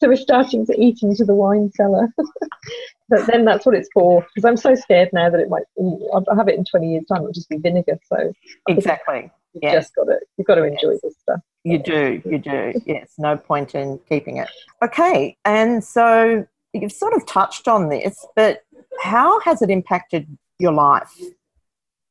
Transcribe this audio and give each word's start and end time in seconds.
so 0.00 0.08
we're 0.08 0.16
starting 0.16 0.64
to 0.66 0.80
eat 0.80 1.02
into 1.02 1.24
the 1.24 1.34
wine 1.34 1.70
cellar. 1.74 2.08
but 3.08 3.26
then 3.26 3.44
that's 3.44 3.66
what 3.66 3.74
it's 3.74 3.88
for. 3.92 4.26
Because 4.34 4.48
I'm 4.48 4.56
so 4.56 4.74
scared 4.74 5.10
now 5.12 5.30
that 5.30 5.40
it 5.40 5.48
might. 5.48 5.64
I'll 6.12 6.36
have 6.36 6.48
it 6.48 6.56
in 6.56 6.64
20 6.64 6.92
years' 6.92 7.04
time. 7.06 7.22
It'll 7.22 7.32
just 7.32 7.48
be 7.48 7.58
vinegar. 7.58 7.98
So 8.06 8.32
exactly. 8.68 9.30
You've 9.54 9.62
yes. 9.62 9.84
just 9.84 9.94
got 9.96 10.04
to. 10.04 10.18
You've 10.36 10.46
got 10.46 10.56
to 10.56 10.64
enjoy 10.64 10.92
yes. 10.92 11.00
this 11.02 11.14
stuff. 11.20 11.40
You 11.64 11.78
do. 11.78 12.22
You 12.24 12.38
do. 12.38 12.74
Yes. 12.86 13.14
No 13.18 13.36
point 13.36 13.74
in 13.74 13.98
keeping 14.08 14.36
it. 14.36 14.48
Okay. 14.82 15.36
And 15.44 15.82
so 15.82 16.46
you've 16.72 16.92
sort 16.92 17.14
of 17.14 17.26
touched 17.26 17.66
on 17.66 17.88
this, 17.88 18.24
but 18.36 18.62
how 19.00 19.40
has 19.40 19.62
it 19.62 19.70
impacted 19.70 20.26
your 20.58 20.72
life? 20.72 21.10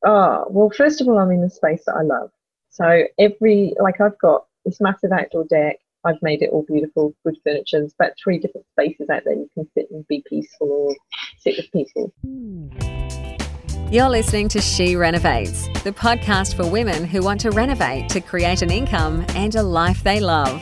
Oh, 0.04 0.44
well, 0.48 0.70
first 0.70 1.00
of 1.00 1.08
all, 1.08 1.18
I'm 1.18 1.30
in 1.30 1.42
the 1.42 1.50
space 1.50 1.82
that 1.86 1.94
I 1.94 2.02
love. 2.02 2.30
So 2.70 3.04
every, 3.18 3.74
like, 3.80 4.00
I've 4.00 4.18
got 4.18 4.46
this 4.64 4.80
massive 4.80 5.10
outdoor 5.10 5.44
deck. 5.44 5.78
I've 6.04 6.22
made 6.22 6.42
it 6.42 6.50
all 6.50 6.64
beautiful, 6.68 7.12
good 7.24 7.36
furniture. 7.42 7.80
There's 7.80 7.94
about 7.98 8.12
three 8.22 8.38
different 8.38 8.66
spaces 8.70 9.10
out 9.10 9.22
there 9.24 9.34
you 9.34 9.50
can 9.54 9.68
sit 9.74 9.88
and 9.90 10.06
be 10.06 10.22
peaceful 10.28 10.70
or 10.70 10.96
sit 11.38 11.56
with 11.56 11.72
people. 11.72 12.12
You're 13.90 14.08
listening 14.08 14.48
to 14.50 14.60
She 14.60 14.94
Renovates, 14.94 15.66
the 15.82 15.92
podcast 15.92 16.54
for 16.54 16.70
women 16.70 17.04
who 17.04 17.22
want 17.22 17.40
to 17.40 17.50
renovate 17.50 18.08
to 18.10 18.20
create 18.20 18.62
an 18.62 18.70
income 18.70 19.26
and 19.30 19.54
a 19.56 19.62
life 19.62 20.04
they 20.04 20.20
love. 20.20 20.60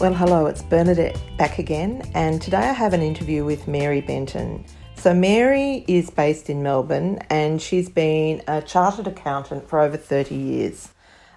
Well, 0.00 0.14
hello, 0.14 0.46
it's 0.46 0.62
Bernadette 0.62 1.20
back 1.36 1.58
again, 1.58 2.02
and 2.14 2.40
today 2.40 2.56
I 2.56 2.72
have 2.72 2.94
an 2.94 3.02
interview 3.02 3.44
with 3.44 3.68
Mary 3.68 4.00
Benton. 4.00 4.64
So, 4.96 5.12
Mary 5.12 5.84
is 5.86 6.08
based 6.08 6.48
in 6.48 6.62
Melbourne 6.62 7.18
and 7.28 7.60
she's 7.60 7.90
been 7.90 8.40
a 8.48 8.62
chartered 8.62 9.06
accountant 9.06 9.68
for 9.68 9.80
over 9.80 9.98
30 9.98 10.34
years. 10.34 10.93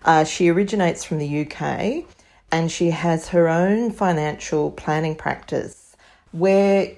Uh, 0.08 0.24
she 0.24 0.48
originates 0.48 1.04
from 1.04 1.18
the 1.18 1.42
UK 1.42 2.06
and 2.50 2.72
she 2.72 2.92
has 2.92 3.28
her 3.28 3.50
own 3.50 3.92
financial 3.92 4.72
planning 4.72 5.16
practice 5.16 5.98
where, 6.32 6.94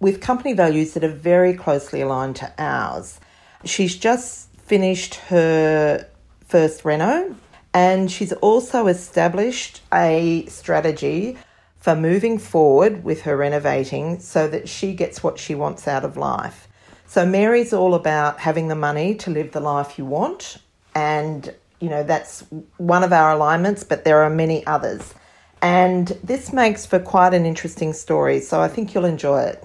with 0.00 0.20
company 0.20 0.52
values 0.54 0.92
that 0.94 1.04
are 1.04 1.08
very 1.08 1.54
closely 1.54 2.00
aligned 2.00 2.34
to 2.34 2.52
ours. 2.58 3.20
She's 3.64 3.96
just 3.96 4.52
finished 4.56 5.14
her 5.14 6.04
first 6.48 6.84
reno 6.84 7.36
and 7.72 8.10
she's 8.10 8.32
also 8.34 8.88
established 8.88 9.80
a 9.92 10.44
strategy 10.46 11.38
for 11.78 11.94
moving 11.94 12.38
forward 12.38 13.04
with 13.04 13.22
her 13.22 13.36
renovating 13.36 14.18
so 14.18 14.48
that 14.48 14.68
she 14.68 14.94
gets 14.94 15.22
what 15.22 15.38
she 15.38 15.54
wants 15.54 15.86
out 15.86 16.04
of 16.04 16.16
life. 16.16 16.66
So, 17.06 17.24
Mary's 17.24 17.72
all 17.72 17.94
about 17.94 18.40
having 18.40 18.68
the 18.68 18.74
money 18.74 19.14
to 19.14 19.30
live 19.30 19.52
the 19.52 19.60
life 19.60 19.96
you 19.96 20.04
want. 20.04 20.58
And, 20.94 21.54
you 21.80 21.88
know, 21.88 22.02
that's 22.02 22.44
one 22.76 23.04
of 23.04 23.12
our 23.12 23.32
alignments, 23.32 23.84
but 23.84 24.04
there 24.04 24.22
are 24.22 24.30
many 24.30 24.66
others. 24.66 25.14
And 25.62 26.08
this 26.22 26.52
makes 26.52 26.86
for 26.86 26.98
quite 26.98 27.34
an 27.34 27.44
interesting 27.44 27.92
story. 27.92 28.40
So, 28.40 28.60
I 28.60 28.68
think 28.68 28.94
you'll 28.94 29.04
enjoy 29.04 29.42
it. 29.42 29.62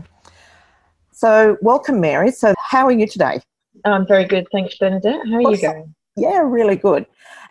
So, 1.11 1.57
welcome, 1.61 1.99
Mary. 1.99 2.31
So, 2.31 2.53
how 2.57 2.85
are 2.85 2.91
you 2.91 3.07
today? 3.07 3.41
I'm 3.85 4.07
very 4.07 4.25
good. 4.25 4.47
Thanks, 4.51 4.77
Bernadette. 4.77 5.21
How 5.27 5.35
are 5.35 5.41
awesome. 5.41 5.53
you 5.53 5.61
going? 5.61 5.95
Yeah, 6.15 6.39
really 6.39 6.75
good. 6.75 7.05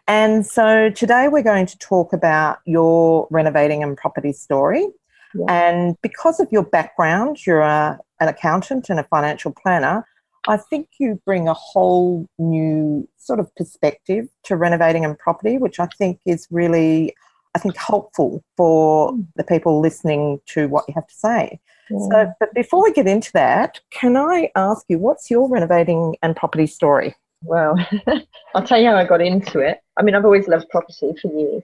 And 0.09 0.45
so 0.45 0.91
today 0.91 1.29
we're 1.29 1.43
going 1.43 1.67
to 1.67 1.79
talk 1.79 2.13
about 2.13 2.59
your 2.65 3.29
renovating 3.31 3.83
and 3.83 3.97
property 3.97 4.33
story. 4.33 4.87
Yeah. 5.35 5.45
And 5.49 5.97
because 6.03 6.41
of 6.41 6.49
your 6.51 6.65
background, 6.65 7.47
you're 7.47 7.61
a, 7.61 7.99
an 8.21 8.29
accountant 8.29 8.91
and 8.91 8.99
a 8.99 9.05
financial 9.05 9.53
planner. 9.53 10.07
I 10.49 10.57
think 10.57 10.89
you 10.99 11.21
bring 11.25 11.49
a 11.49 11.55
whole 11.55 12.27
new 12.39 13.09
sort 13.19 13.41
of 13.41 13.55
perspective 13.55 14.27
to 14.45 14.57
renovating 14.57 15.05
and 15.05 15.19
property, 15.19 15.59
which 15.59 15.79
I 15.79 15.87
think 15.99 16.21
is 16.27 16.49
really, 16.51 17.15
I 17.55 17.59
think, 17.59 17.77
helpful 17.77 18.43
for 18.57 19.13
mm. 19.13 19.27
the 19.37 19.45
people 19.45 19.81
listening 19.81 20.41
to 20.49 20.69
what 20.69 20.85
you 20.89 20.95
have 20.95 21.07
to 21.07 21.15
say. 21.15 21.61
Yeah. 21.91 21.99
So, 22.11 22.33
but 22.41 22.55
before 22.55 22.83
we 22.83 22.93
get 22.93 23.07
into 23.07 23.33
that, 23.33 23.81
can 23.91 24.17
I 24.17 24.51
ask 24.57 24.85
you, 24.89 24.99
what's 24.99 25.31
your 25.31 25.49
renovating 25.49 26.17
and 26.23 26.35
property 26.35 26.67
story? 26.67 27.15
Well, 27.43 27.77
I'll 28.55 28.65
tell 28.65 28.81
you 28.81 28.89
how 28.89 28.97
I 28.97 29.05
got 29.05 29.21
into 29.21 29.61
it. 29.61 29.79
I 29.97 30.03
mean, 30.03 30.15
I've 30.15 30.25
always 30.25 30.49
loved 30.49 30.69
property 30.71 31.13
for 31.21 31.33
years. 31.33 31.63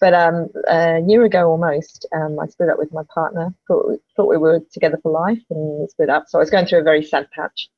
But 0.00 0.12
um, 0.12 0.48
a 0.68 1.00
year 1.06 1.24
ago 1.24 1.48
almost, 1.48 2.06
um, 2.14 2.38
I 2.38 2.46
split 2.46 2.68
up 2.68 2.78
with 2.78 2.92
my 2.92 3.02
partner. 3.14 3.54
Thought 3.68 3.88
we, 3.88 3.96
thought 4.16 4.28
we 4.28 4.36
were 4.36 4.60
together 4.72 4.98
for 5.02 5.12
life 5.12 5.40
and 5.50 5.80
we 5.80 5.86
split 5.88 6.10
up. 6.10 6.24
So 6.28 6.38
I 6.38 6.40
was 6.40 6.50
going 6.50 6.66
through 6.66 6.80
a 6.80 6.84
very 6.84 7.02
sad 7.02 7.28
patch. 7.30 7.70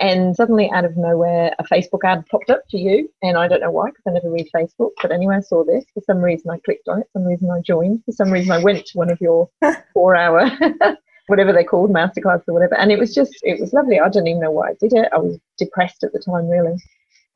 And 0.00 0.34
suddenly, 0.34 0.70
out 0.70 0.84
of 0.84 0.96
nowhere, 0.96 1.54
a 1.58 1.64
Facebook 1.64 2.00
ad 2.04 2.24
popped 2.30 2.50
up 2.50 2.62
for 2.70 2.78
you. 2.78 3.10
And 3.22 3.36
I 3.36 3.46
don't 3.46 3.60
know 3.60 3.70
why, 3.70 3.90
because 3.90 4.04
I 4.06 4.10
never 4.12 4.30
read 4.30 4.48
Facebook. 4.54 4.90
But 5.00 5.12
anyway, 5.12 5.36
I 5.36 5.40
saw 5.40 5.64
this. 5.64 5.84
For 5.94 6.02
some 6.06 6.18
reason, 6.18 6.50
I 6.50 6.58
clicked 6.64 6.88
on 6.88 7.00
it. 7.00 7.08
For 7.12 7.20
some 7.20 7.26
reason, 7.26 7.50
I 7.50 7.60
joined. 7.60 8.02
For 8.04 8.12
some 8.12 8.30
reason, 8.30 8.50
I 8.50 8.62
went 8.62 8.86
to 8.86 8.98
one 8.98 9.10
of 9.10 9.20
your 9.20 9.48
four 9.92 10.16
hour 10.16 10.50
whatever 11.26 11.52
they 11.52 11.64
called 11.64 11.90
masterclass 11.90 12.42
or 12.48 12.54
whatever. 12.54 12.74
And 12.76 12.90
it 12.90 12.98
was 12.98 13.14
just, 13.14 13.32
it 13.42 13.60
was 13.60 13.72
lovely. 13.72 14.00
I 14.00 14.08
don't 14.08 14.26
even 14.26 14.40
know 14.40 14.50
why 14.50 14.70
I 14.70 14.74
did 14.80 14.92
it. 14.92 15.08
I 15.12 15.18
was 15.18 15.38
depressed 15.58 16.04
at 16.04 16.12
the 16.12 16.18
time, 16.18 16.48
really. 16.48 16.76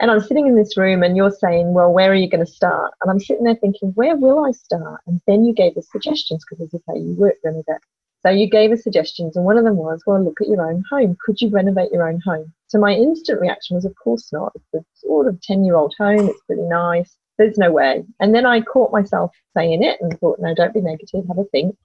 And 0.00 0.10
I'm 0.10 0.20
sitting 0.20 0.46
in 0.46 0.56
this 0.56 0.76
room 0.76 1.02
and 1.02 1.16
you're 1.16 1.30
saying, 1.30 1.72
well, 1.72 1.90
where 1.90 2.10
are 2.10 2.14
you 2.14 2.28
going 2.28 2.44
to 2.44 2.50
start? 2.50 2.92
And 3.00 3.10
I'm 3.10 3.20
sitting 3.20 3.44
there 3.44 3.54
thinking, 3.54 3.92
where 3.94 4.16
will 4.16 4.44
I 4.44 4.50
start? 4.50 5.00
And 5.06 5.20
then 5.26 5.44
you 5.44 5.54
gave 5.54 5.76
us 5.76 5.88
suggestions 5.90 6.44
because, 6.44 6.62
as 6.62 6.80
I 6.88 6.92
say, 6.92 7.00
you 7.00 7.14
work 7.16 7.36
renovate. 7.42 7.80
So 8.26 8.32
you 8.32 8.50
gave 8.50 8.72
us 8.72 8.82
suggestions, 8.82 9.36
and 9.36 9.44
one 9.44 9.56
of 9.56 9.62
them 9.62 9.76
was, 9.76 10.02
well, 10.04 10.20
look 10.20 10.40
at 10.40 10.48
your 10.48 10.68
own 10.68 10.82
home. 10.90 11.16
Could 11.24 11.40
you 11.40 11.48
renovate 11.48 11.92
your 11.92 12.08
own 12.08 12.20
home? 12.26 12.52
So 12.66 12.76
my 12.76 12.90
instant 12.90 13.40
reaction 13.40 13.76
was, 13.76 13.84
of 13.84 13.94
course 14.02 14.32
not. 14.32 14.50
It's 14.56 14.74
a 14.74 15.06
sort 15.06 15.28
of 15.28 15.40
10 15.42 15.64
year 15.64 15.76
old 15.76 15.94
home. 15.96 16.28
It's 16.28 16.42
pretty 16.42 16.62
nice. 16.62 17.16
There's 17.38 17.56
no 17.56 17.70
way. 17.70 18.04
And 18.18 18.34
then 18.34 18.44
I 18.44 18.62
caught 18.62 18.90
myself 18.90 19.30
saying 19.56 19.84
it 19.84 20.00
and 20.00 20.18
thought, 20.18 20.40
no, 20.40 20.56
don't 20.56 20.74
be 20.74 20.80
negative. 20.80 21.24
Have 21.28 21.38
a 21.38 21.44
think. 21.44 21.76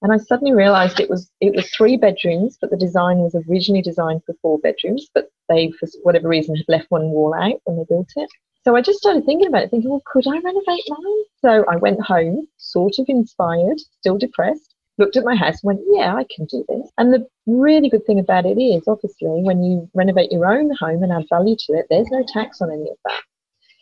And 0.00 0.10
I 0.10 0.16
suddenly 0.16 0.54
realized 0.54 1.00
it 1.00 1.10
was 1.10 1.30
it 1.42 1.54
was 1.54 1.68
three 1.68 1.98
bedrooms, 1.98 2.56
but 2.58 2.70
the 2.70 2.78
design 2.78 3.18
was 3.18 3.34
originally 3.34 3.82
designed 3.82 4.22
for 4.24 4.34
four 4.40 4.58
bedrooms, 4.60 5.10
but 5.12 5.28
they, 5.50 5.70
for 5.72 5.86
whatever 6.02 6.28
reason, 6.28 6.56
had 6.56 6.64
left 6.66 6.90
one 6.90 7.10
wall 7.10 7.34
out 7.34 7.60
when 7.64 7.76
they 7.76 7.84
built 7.86 8.10
it. 8.16 8.30
So 8.62 8.74
I 8.74 8.80
just 8.80 9.00
started 9.00 9.26
thinking 9.26 9.48
about 9.48 9.64
it, 9.64 9.70
thinking, 9.70 9.90
well, 9.90 10.02
could 10.10 10.26
I 10.26 10.38
renovate 10.38 10.84
mine? 10.88 11.24
So 11.42 11.66
I 11.68 11.76
went 11.76 12.00
home, 12.00 12.48
sort 12.56 12.94
of 12.98 13.04
inspired, 13.08 13.78
still 14.00 14.16
depressed, 14.16 14.73
looked 14.98 15.16
at 15.16 15.24
my 15.24 15.34
house 15.34 15.62
and 15.62 15.76
went, 15.76 15.80
yeah, 15.90 16.14
I 16.14 16.24
can 16.34 16.46
do 16.46 16.64
this. 16.68 16.90
And 16.98 17.12
the 17.12 17.26
really 17.46 17.88
good 17.88 18.06
thing 18.06 18.18
about 18.18 18.46
it 18.46 18.60
is, 18.60 18.84
obviously, 18.86 19.42
when 19.42 19.62
you 19.62 19.88
renovate 19.94 20.32
your 20.32 20.46
own 20.46 20.70
home 20.78 21.02
and 21.02 21.12
add 21.12 21.26
value 21.28 21.56
to 21.66 21.72
it, 21.74 21.86
there's 21.90 22.10
no 22.10 22.24
tax 22.32 22.60
on 22.60 22.70
any 22.70 22.88
of 22.90 22.96
that. 23.04 23.22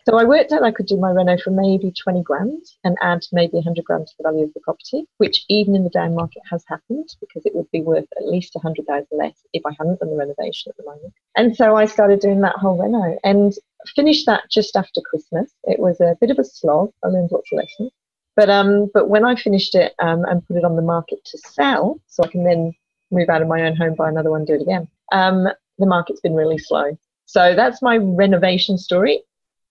So 0.05 0.19
I 0.19 0.25
worked 0.25 0.51
out 0.51 0.65
I 0.65 0.73
could 0.73 0.87
do 0.87 0.97
my 0.97 1.11
reno 1.13 1.37
for 1.39 1.53
maybe 1.53 1.93
20 1.93 2.23
grand 2.23 2.65
and 2.83 2.97
add 3.03 3.21
maybe 3.31 3.55
100 3.55 3.85
grand 3.85 4.09
to 4.09 4.13
the 4.19 4.25
value 4.25 4.45
of 4.45 4.53
the 4.53 4.61
property, 4.61 5.07
which 5.19 5.45
even 5.49 5.77
in 5.77 5.85
the 5.85 5.91
down 5.91 6.17
market 6.17 6.43
has 6.51 6.65
happened 6.67 7.09
because 7.21 7.47
it 7.47 7.55
would 7.55 7.71
be 7.71 7.83
worth 7.83 8.09
at 8.19 8.27
least 8.27 8.55
100,000 8.55 9.07
less 9.13 9.35
if 9.53 9.63
I 9.65 9.71
hadn't 9.79 10.01
done 10.01 10.11
the 10.11 10.17
renovation 10.17 10.71
at 10.71 10.77
the 10.77 10.91
moment. 10.91 11.15
And 11.37 11.55
so 11.55 11.77
I 11.77 11.85
started 11.85 12.19
doing 12.19 12.41
that 12.41 12.57
whole 12.57 12.83
reno 12.83 13.17
and 13.23 13.53
finished 13.95 14.27
that 14.27 14.51
just 14.51 14.75
after 14.75 15.01
Christmas. 15.09 15.53
It 15.65 15.79
was 15.79 16.01
a 16.01 16.17
bit 16.21 16.31
of 16.31 16.39
a 16.41 16.45
slog. 16.45 16.91
I 17.05 17.09
learned 17.09 17.31
lots 17.31 17.53
of 17.53 17.59
lessons. 17.59 17.93
But 18.37 18.49
um, 18.49 18.91
but 18.95 19.09
when 19.09 19.25
I 19.25 19.35
finished 19.37 19.75
it 19.75 19.95
um, 19.99 20.25
and 20.25 20.47
put 20.47 20.57
it 20.57 20.65
on 20.65 20.77
the 20.77 20.83
market 20.83 21.25
to 21.27 21.39
sell, 21.39 22.01
so 22.07 22.25
I 22.25 22.29
can 22.29 22.45
then 22.45 22.73
move 23.11 23.29
out 23.29 23.43
of 23.43 23.49
my 23.49 23.63
own 23.63 23.77
home, 23.77 23.95
buy 23.95 24.09
another 24.09 24.31
one, 24.31 24.45
do 24.45 24.55
it 24.55 24.63
again. 24.63 24.89
Um, 25.13 25.49
the 25.79 25.87
market's 25.87 26.21
been 26.21 26.35
really 26.35 26.59
slow. 26.59 26.99
So 27.27 27.55
that's 27.55 27.83
my 27.83 27.97
renovation 27.97 28.79
story 28.79 29.23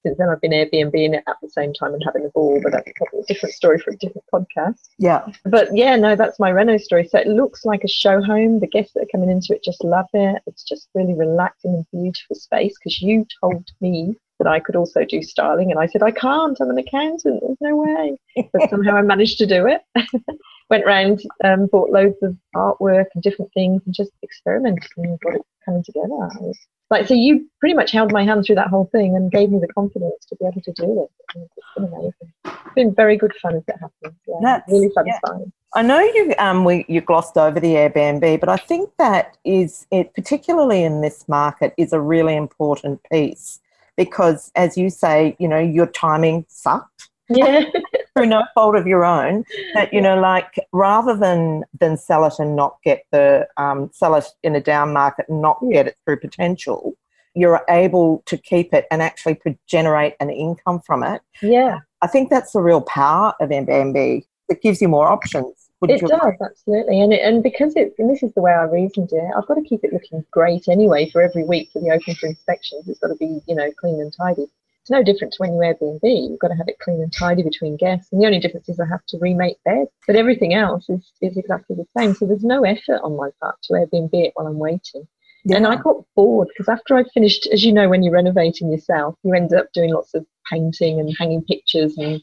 since 0.04 0.18
then 0.18 0.30
I've 0.30 0.42
been 0.42 0.52
Airbnb 0.52 0.94
it 0.94 1.24
at 1.28 1.36
the 1.42 1.50
same 1.50 1.74
time 1.74 1.94
and 1.94 2.04
having 2.04 2.26
a 2.26 2.30
ball, 2.30 2.60
but 2.64 2.72
that's 2.72 2.92
probably 2.96 3.22
a 3.22 3.26
different 3.26 3.54
story 3.54 3.80
for 3.80 3.92
a 3.92 3.98
different 3.98 4.26
podcast. 4.34 4.90
Yeah. 4.98 5.28
But 5.46 5.76
yeah, 5.76 5.96
no, 5.96 6.16
that's 6.16 6.40
my 6.40 6.50
Reno 6.50 6.78
story. 6.78 7.08
So 7.08 7.20
it 7.20 7.28
looks 7.28 7.66
like 7.66 7.84
a 7.84 7.88
show 7.88 8.22
home. 8.22 8.60
The 8.60 8.68
guests 8.68 8.94
that 8.94 9.04
are 9.04 9.12
coming 9.12 9.30
into 9.30 9.54
it 9.54 9.64
just 9.64 9.84
love 9.84 10.08
it. 10.14 10.42
It's 10.48 10.64
just 10.64 10.90
really 10.96 11.14
relaxing 11.14 11.74
and 11.74 11.86
beautiful 11.92 12.36
space 12.36 12.74
because 12.78 13.02
you 13.02 13.26
told 13.42 13.70
me 13.80 14.16
that 14.42 14.50
I 14.50 14.60
could 14.60 14.76
also 14.76 15.06
do 15.06 15.22
styling 15.22 15.70
and 15.70 15.80
I 15.80 15.86
said, 15.86 16.02
I 16.02 16.12
can't, 16.12 16.58
I'm 16.60 16.72
an 16.72 16.78
accountant, 16.78 17.42
there's 17.42 17.58
no 17.62 17.76
way. 17.76 18.18
But 18.52 18.70
somehow 18.70 18.96
I 18.96 19.02
managed 19.04 19.38
to 19.38 19.46
do 19.46 19.68
it. 19.68 19.82
Went 20.70 20.86
round, 20.86 21.22
um, 21.44 21.68
bought 21.68 21.92
loads 21.92 22.18
of 22.24 22.36
artwork 22.56 23.06
and 23.14 23.22
different 23.22 23.52
things 23.54 23.82
and 23.86 23.94
just 23.94 24.12
experimented 24.24 24.90
and 24.98 25.20
got 25.20 25.36
it 25.36 25.42
coming 25.66 25.84
together. 25.84 26.08
Was, 26.10 26.58
like 26.90 27.08
so 27.08 27.14
you 27.14 27.48
pretty 27.60 27.76
much 27.76 27.92
held 27.92 28.12
my 28.12 28.24
hand 28.24 28.46
through 28.46 28.56
that 28.56 28.68
whole 28.68 28.90
thing 28.92 29.16
and 29.16 29.32
gave 29.32 29.52
me 29.52 29.60
the 29.60 29.68
confidence 29.68 30.26
to 30.30 30.36
be 30.38 30.46
able 30.46 30.62
to 30.62 30.72
do 30.74 31.04
it. 31.04 31.40
It's 31.58 31.66
been 31.76 31.86
amazing. 31.86 32.34
It's 32.46 32.74
been 32.76 32.96
very 32.96 33.18
good 33.18 33.34
fun 33.42 33.56
as 33.56 33.64
it 33.68 33.76
happens. 33.80 34.20
Yeah, 34.28 34.36
That's, 34.42 34.72
really 34.72 34.90
satisfying. 34.96 35.42
Yeah. 35.46 35.52
I 35.74 35.82
know 35.84 36.00
you 36.00 36.34
um 36.38 36.66
we 36.66 36.86
you 36.88 37.00
glossed 37.02 37.38
over 37.38 37.60
the 37.60 37.76
Airbnb, 37.76 38.40
but 38.40 38.50
I 38.50 38.58
think 38.58 38.90
that 38.98 39.38
is 39.46 39.88
it 39.92 40.14
particularly 40.14 40.84
in 40.84 41.02
this 41.02 41.28
market 41.30 41.74
is 41.78 41.94
a 41.94 42.00
really 42.00 42.36
important 42.36 43.00
piece 43.12 43.60
because 44.06 44.52
as 44.56 44.78
you 44.78 44.90
say, 44.90 45.36
you 45.40 45.48
know, 45.48 45.60
your 45.60 45.88
timing 45.88 46.46
sucked. 46.48 47.10
Yeah. 47.30 47.64
Through 48.16 48.26
no 48.26 48.44
fault 48.54 48.76
of 48.76 48.88
your 48.88 49.06
own. 49.06 49.46
That 49.74 49.94
you 49.94 50.02
know 50.02 50.20
like 50.20 50.56
rather 50.74 51.16
than 51.16 51.64
than 51.80 51.96
sell 51.96 52.26
it 52.26 52.34
and 52.40 52.58
not 52.58 52.76
get 52.84 53.06
the 53.12 53.48
um, 53.56 53.90
sell 53.94 54.16
it 54.16 54.26
in 54.44 54.56
a 54.56 54.60
down 54.60 54.92
market 54.92 55.28
and 55.30 55.42
not 55.42 55.58
get 55.72 55.88
it 55.88 55.96
through 56.06 56.20
potential 56.20 56.98
you're 57.34 57.64
able 57.70 58.24
to 58.26 58.38
keep 58.38 58.74
it 58.74 58.86
and 58.92 59.02
actually 59.02 59.40
generate 59.68 60.16
an 60.20 60.30
income 60.30 60.82
from 60.86 61.04
it. 61.04 61.22
Yeah. 61.42 61.80
I 62.02 62.08
think 62.08 62.30
that's 62.30 62.52
the 62.52 62.62
real 62.62 62.82
power 62.82 63.34
of 63.40 63.50
airbnb. 63.50 64.26
It 64.50 64.62
gives 64.62 64.82
you 64.82 64.90
more 64.90 65.08
options. 65.08 65.61
It 65.90 66.02
does 66.02 66.34
absolutely, 66.40 67.02
and 67.02 67.12
it, 67.12 67.22
and 67.22 67.42
because 67.42 67.76
it 67.76 67.96
and 67.98 68.10
this 68.10 68.22
is 68.22 68.32
the 68.34 68.42
way 68.42 68.52
I 68.52 68.64
reasoned 68.64 69.10
it, 69.12 69.32
I've 69.36 69.48
got 69.48 69.56
to 69.56 69.64
keep 69.64 69.84
it 69.84 69.92
looking 69.92 70.24
great 70.30 70.68
anyway 70.68 71.10
for 71.10 71.24
every 71.24 71.44
week 71.44 71.72
for 71.74 71.80
the 71.80 71.90
open 71.90 72.14
for 72.16 72.28
inspections. 72.28 72.88
It's 72.88 73.00
got 73.00 73.08
to 73.08 73.16
be 73.16 73.42
you 73.48 73.56
know 73.56 73.72
clean 73.80 74.00
and 74.00 74.14
tidy. 74.16 74.44
It's 74.82 74.92
no 74.92 75.02
different 75.02 75.34
to 75.34 75.38
when 75.40 75.54
you 75.54 75.60
Airbnb. 75.60 76.02
You've 76.04 76.40
got 76.40 76.50
to 76.50 76.56
have 76.56 76.68
it 76.68 76.78
clean 76.80 77.02
and 77.02 77.12
tidy 77.12 77.42
between 77.42 77.78
guests, 77.78 78.12
and 78.12 78.22
the 78.22 78.28
only 78.28 78.40
difference 78.40 78.70
is 78.70 78.80
I 78.80 78.86
have 78.86 79.06
to 79.08 79.18
remake 79.20 79.58
beds, 79.66 79.90
but 80.06 80.16
everything 80.16 80.54
else 80.54 80.88
is 80.88 81.12
is 81.20 81.36
exactly 81.36 81.76
the 81.76 81.88
same. 81.98 82.14
So 82.14 82.28
there's 82.28 82.44
no 82.44 82.64
effort 82.64 83.02
on 83.04 83.16
my 83.16 83.30
part 83.42 83.56
to 83.64 83.74
Airbnb 83.74 84.10
it 84.14 84.34
while 84.36 84.46
I'm 84.46 84.60
waiting. 84.60 85.08
Yeah. 85.46 85.58
And 85.58 85.66
I 85.66 85.78
got 85.78 86.06
bored 86.16 86.50
because 86.50 86.70
after 86.70 86.96
I 86.96 87.04
finished, 87.16 87.48
as 87.52 87.64
you 87.64 87.74
know, 87.74 87.90
when 87.90 88.04
you're 88.04 88.14
renovating 88.14 88.72
yourself, 88.72 89.16
you 89.24 89.34
end 89.34 89.52
up 89.52 89.66
doing 89.74 89.92
lots 89.92 90.14
of 90.14 90.28
painting 90.52 91.00
and 91.00 91.16
hanging 91.18 91.44
pictures 91.44 91.98
and 91.98 92.22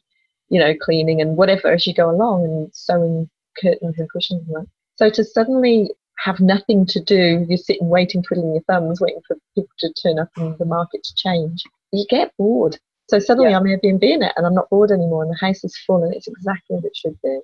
you 0.49 0.61
know 0.61 0.75
cleaning 0.81 1.21
and 1.21 1.37
whatever 1.37 1.73
as 1.73 1.87
you 1.87 1.95
go 1.95 2.09
along 2.09 2.45
and 2.45 2.71
sewing 2.73 3.29
curtains 3.61 3.99
and 3.99 4.11
cushions 4.11 4.43
and 4.47 4.57
that. 4.57 4.67
So 4.97 5.11
to 5.11 5.25
suddenly 5.25 5.91
have 6.19 6.41
nothing 6.41 6.85
to 6.87 7.01
do, 7.01 7.47
you're 7.49 7.59
sitting 7.59 7.89
waiting, 7.89 8.23
twiddling 8.23 8.55
your 8.55 8.63
thumbs, 8.65 9.01
waiting 9.01 9.23
for 9.27 9.37
people 9.55 9.71
to 9.79 9.93
turn 10.03 10.19
up 10.19 10.29
and 10.37 10.59
the 10.59 10.65
market 10.65 11.05
to 11.05 11.15
change. 11.15 11.63
You 11.93 12.05
get 12.09 12.33
bored. 12.37 12.79
So 13.09 13.19
suddenly 13.19 13.51
yeah. 13.51 13.59
I'm 13.59 13.65
Airbnb 13.65 14.03
in 14.03 14.23
it 14.23 14.33
and 14.37 14.47
I'm 14.47 14.55
not 14.55 14.69
bored 14.69 14.91
anymore 14.91 15.23
and 15.23 15.33
the 15.33 15.39
house 15.39 15.65
is 15.65 15.77
full 15.87 16.03
and 16.05 16.15
it's 16.15 16.29
exactly 16.29 16.77
as 16.77 16.85
it 16.85 16.97
should 16.97 17.19
be. 17.23 17.39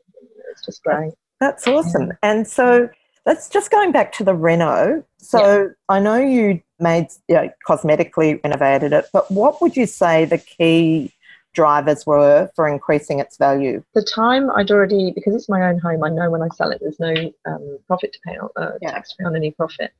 It's 0.51 0.65
just 0.65 0.83
great. 0.83 1.13
That's 1.41 1.67
awesome. 1.67 2.09
Yeah. 2.09 2.17
And 2.23 2.47
so 2.47 2.89
let's 3.25 3.49
just 3.49 3.71
going 3.71 3.93
back 3.93 4.13
to 4.15 4.25
the 4.25 4.35
reno. 4.35 5.05
So 5.19 5.63
yeah. 5.63 5.69
I 5.89 6.01
know 6.01 6.17
you 6.17 6.61
made 6.79 7.07
you 7.29 7.37
know, 7.37 7.51
cosmetically 7.67 8.43
renovated 8.45 8.93
it, 8.93 9.07
but 9.13 9.31
what 9.31 9.63
would 9.63 9.77
you 9.77 9.87
say 9.87 10.27
the 10.27 10.39
key 10.39 11.14
drivers 11.55 12.05
were 12.05 12.51
for 12.55 12.69
increasing 12.69 13.21
its 13.21 13.37
value? 13.37 13.83
The 13.95 14.03
time 14.03 14.51
I'd 14.51 14.71
already, 14.71 15.13
because 15.15 15.35
it's 15.35 15.49
my 15.49 15.69
own 15.69 15.79
home, 15.79 16.05
I 16.05 16.11
know 16.11 16.31
when 16.31 16.43
I 16.43 16.49
sell 16.55 16.71
it, 16.71 16.81
there's 16.81 17.01
no 17.01 17.15
um, 17.47 17.79
profit 17.87 18.13
to 18.13 18.19
pay 18.27 18.37
on, 18.37 18.49
uh, 18.57 18.73
yeah. 18.83 18.91
tax 18.91 19.13
free 19.13 19.25
on 19.25 19.35
any 19.35 19.53
profit. 19.53 19.93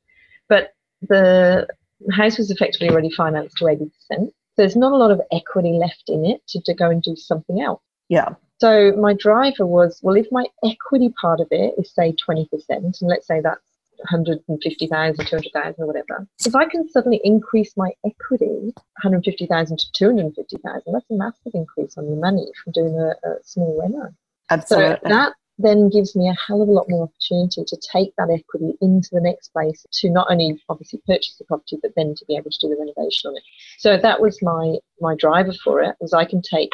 But 0.47 0.73
the 1.01 1.67
house 2.11 2.37
was 2.37 2.51
effectively 2.51 2.89
already 2.89 3.09
financed 3.09 3.57
to 3.57 3.65
80%. 3.65 3.89
So 4.09 4.31
there's 4.57 4.75
not 4.75 4.91
a 4.91 4.97
lot 4.97 5.11
of 5.11 5.21
equity 5.31 5.73
left 5.73 6.03
in 6.07 6.25
it 6.25 6.45
to, 6.49 6.61
to 6.61 6.73
go 6.73 6.89
and 6.89 7.01
do 7.01 7.15
something 7.15 7.61
else. 7.61 7.81
Yeah. 8.09 8.35
So 8.59 8.93
my 8.93 9.13
driver 9.13 9.65
was, 9.65 9.99
well, 10.01 10.15
if 10.15 10.27
my 10.31 10.45
equity 10.63 11.13
part 11.19 11.41
of 11.41 11.47
it 11.51 11.73
is 11.77 11.93
say 11.93 12.15
20%, 12.27 12.47
and 12.69 12.95
let's 13.01 13.27
say 13.27 13.41
that's 13.41 13.64
150,000, 14.09 15.25
200,000 15.25 15.83
or 15.83 15.87
whatever. 15.87 16.27
If 16.45 16.55
I 16.55 16.65
can 16.65 16.89
suddenly 16.89 17.21
increase 17.23 17.75
my 17.77 17.91
equity 18.05 18.73
150,000 19.03 19.77
to 19.77 19.85
250,000, 19.93 20.93
that's 20.93 21.05
a 21.11 21.13
massive 21.13 21.53
increase 21.53 21.97
on 21.97 22.09
the 22.09 22.15
money 22.15 22.47
from 22.63 22.73
doing 22.73 22.99
a, 22.99 23.27
a 23.27 23.35
small 23.43 23.79
reno. 23.81 24.13
Absolutely. 24.49 24.97
So 25.03 25.09
that 25.09 25.33
then 25.57 25.89
gives 25.89 26.15
me 26.15 26.29
a 26.29 26.35
hell 26.47 26.61
of 26.61 26.67
a 26.67 26.71
lot 26.71 26.89
more 26.89 27.03
opportunity 27.03 27.63
to 27.65 27.77
take 27.91 28.13
that 28.17 28.29
equity 28.29 28.73
into 28.81 29.09
the 29.11 29.21
next 29.21 29.49
place 29.49 29.85
to 29.91 30.09
not 30.09 30.27
only 30.29 30.61
obviously 30.69 31.01
purchase 31.07 31.35
the 31.37 31.45
property 31.45 31.77
but 31.81 31.91
then 31.95 32.13
to 32.15 32.25
be 32.25 32.35
able 32.35 32.51
to 32.51 32.59
do 32.59 32.67
the 32.67 32.75
renovation 32.77 33.29
on 33.29 33.37
it. 33.37 33.43
So 33.77 33.97
that 33.97 34.19
was 34.19 34.41
my 34.41 34.77
my 34.99 35.15
driver 35.15 35.53
for 35.63 35.81
it 35.81 35.95
was 35.99 36.13
I 36.13 36.25
can 36.25 36.41
take 36.41 36.71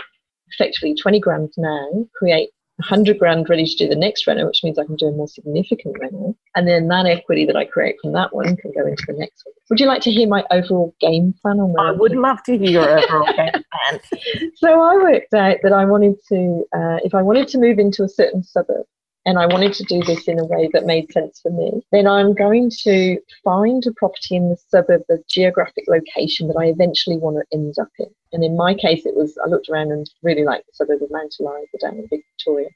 effectively 0.51 0.95
20 0.95 1.19
grand 1.19 1.49
now, 1.57 2.07
create 2.15 2.49
100 2.81 3.19
grand 3.19 3.49
ready 3.49 3.65
to 3.65 3.75
do 3.75 3.87
the 3.87 3.95
next 3.95 4.27
reno, 4.27 4.45
which 4.45 4.63
means 4.63 4.77
I 4.77 4.85
can 4.85 4.95
do 4.95 5.07
a 5.07 5.11
more 5.11 5.27
significant 5.27 5.95
reno. 5.99 6.35
And 6.55 6.67
then 6.67 6.87
that 6.87 7.05
equity 7.05 7.45
that 7.45 7.55
I 7.55 7.65
create 7.65 7.95
from 8.01 8.13
that 8.13 8.35
one 8.35 8.55
can 8.57 8.71
go 8.71 8.85
into 8.85 9.03
the 9.07 9.13
next 9.13 9.45
one. 9.45 9.53
Would 9.69 9.79
you 9.79 9.85
like 9.85 10.01
to 10.03 10.11
hear 10.11 10.27
my 10.27 10.43
overall 10.51 10.93
game 10.99 11.33
plan 11.41 11.59
on 11.59 11.73
that? 11.73 11.81
I 11.81 11.91
would 11.91 12.15
love 12.15 12.43
to 12.43 12.57
hear 12.57 12.69
your 12.69 12.99
overall 12.99 13.25
game 13.33 13.51
plan. 13.71 13.99
So 14.55 14.81
I 14.81 14.95
worked 14.95 15.33
out 15.33 15.57
that 15.63 15.73
I 15.73 15.85
wanted 15.85 16.15
to, 16.29 16.65
uh, 16.75 16.97
if 17.03 17.15
I 17.15 17.21
wanted 17.21 17.47
to 17.49 17.57
move 17.57 17.79
into 17.79 18.03
a 18.03 18.09
certain 18.09 18.43
suburb, 18.43 18.85
and 19.25 19.37
I 19.37 19.45
wanted 19.45 19.73
to 19.73 19.83
do 19.83 20.01
this 20.03 20.27
in 20.27 20.39
a 20.39 20.45
way 20.45 20.69
that 20.73 20.85
made 20.85 21.11
sense 21.11 21.39
for 21.41 21.51
me, 21.51 21.85
then 21.91 22.07
I'm 22.07 22.33
going 22.33 22.71
to 22.83 23.19
find 23.43 23.85
a 23.85 23.91
property 23.91 24.35
in 24.35 24.49
the 24.49 24.57
suburb, 24.69 25.03
the 25.07 25.23
geographic 25.29 25.85
location 25.87 26.47
that 26.47 26.57
I 26.57 26.65
eventually 26.65 27.17
want 27.17 27.37
to 27.37 27.55
end 27.55 27.75
up 27.79 27.89
in. 27.99 28.07
And 28.33 28.43
in 28.43 28.55
my 28.55 28.73
case, 28.73 29.05
it 29.05 29.15
was 29.15 29.37
I 29.43 29.49
looked 29.49 29.69
around 29.69 29.91
and 29.91 30.09
really 30.23 30.43
liked 30.45 30.67
the 30.67 30.73
suburb 30.73 31.03
of 31.03 31.11
Mount 31.11 31.35
Eliza 31.39 31.77
down 31.81 31.99
in 31.99 32.07
Victoria. 32.09 32.69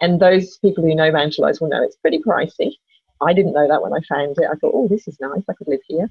And 0.00 0.20
those 0.20 0.58
people 0.58 0.84
who 0.84 0.94
know 0.94 1.08
Eliza 1.08 1.58
will 1.60 1.68
know 1.68 1.82
it's 1.82 1.96
pretty 1.96 2.18
pricey. 2.18 2.72
I 3.20 3.32
didn't 3.32 3.54
know 3.54 3.66
that 3.66 3.82
when 3.82 3.92
I 3.92 4.00
found 4.08 4.36
it. 4.38 4.44
I 4.50 4.54
thought, 4.56 4.72
oh, 4.74 4.88
this 4.88 5.08
is 5.08 5.18
nice. 5.20 5.42
I 5.48 5.54
could 5.54 5.68
live 5.68 5.80
here. 5.86 6.10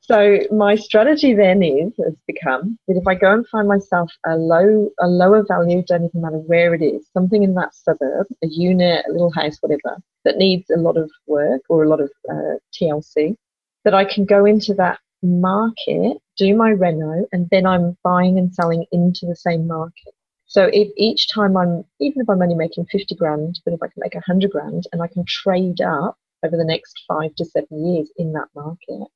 So 0.00 0.38
my 0.50 0.74
strategy 0.74 1.34
then 1.34 1.62
is 1.62 1.92
has 2.02 2.14
become 2.26 2.78
that 2.88 2.96
if 2.96 3.06
I 3.06 3.14
go 3.14 3.32
and 3.34 3.46
find 3.48 3.68
myself 3.68 4.10
a 4.24 4.36
low 4.36 4.88
a 5.00 5.06
lower 5.06 5.44
value, 5.46 5.82
doesn't 5.82 6.06
even 6.06 6.22
matter 6.22 6.38
where 6.38 6.74
it 6.74 6.82
is, 6.82 7.06
something 7.12 7.42
in 7.42 7.54
that 7.54 7.74
suburb, 7.74 8.26
a 8.42 8.46
unit, 8.46 9.04
a 9.06 9.12
little 9.12 9.32
house, 9.32 9.58
whatever, 9.60 9.98
that 10.24 10.38
needs 10.38 10.70
a 10.70 10.78
lot 10.78 10.96
of 10.96 11.10
work 11.26 11.62
or 11.68 11.82
a 11.82 11.88
lot 11.88 12.00
of 12.00 12.10
uh, 12.30 12.56
TLC, 12.72 13.36
that 13.84 13.94
I 13.94 14.04
can 14.04 14.24
go 14.24 14.46
into 14.46 14.72
that 14.74 14.98
market, 15.22 16.18
do 16.36 16.54
my 16.56 16.70
reno, 16.70 17.26
and 17.32 17.48
then 17.50 17.66
I'm 17.66 17.96
buying 18.04 18.38
and 18.38 18.54
selling 18.54 18.86
into 18.92 19.26
the 19.26 19.36
same 19.36 19.66
market. 19.66 20.14
So 20.46 20.70
if 20.72 20.88
each 20.96 21.28
time 21.32 21.56
I'm, 21.56 21.84
even 22.00 22.22
if 22.22 22.30
I'm 22.30 22.40
only 22.40 22.54
making 22.54 22.86
50 22.86 23.14
grand, 23.16 23.60
but 23.64 23.74
if 23.74 23.82
I 23.82 23.88
can 23.88 24.00
make 24.00 24.14
100 24.14 24.50
grand 24.50 24.84
and 24.92 25.02
I 25.02 25.06
can 25.06 25.24
trade 25.26 25.80
up 25.80 26.16
over 26.44 26.56
the 26.56 26.64
next 26.64 27.04
five 27.06 27.34
to 27.36 27.44
seven 27.44 27.86
years 27.86 28.10
in 28.16 28.32
that 28.32 28.48
market, 28.54 29.08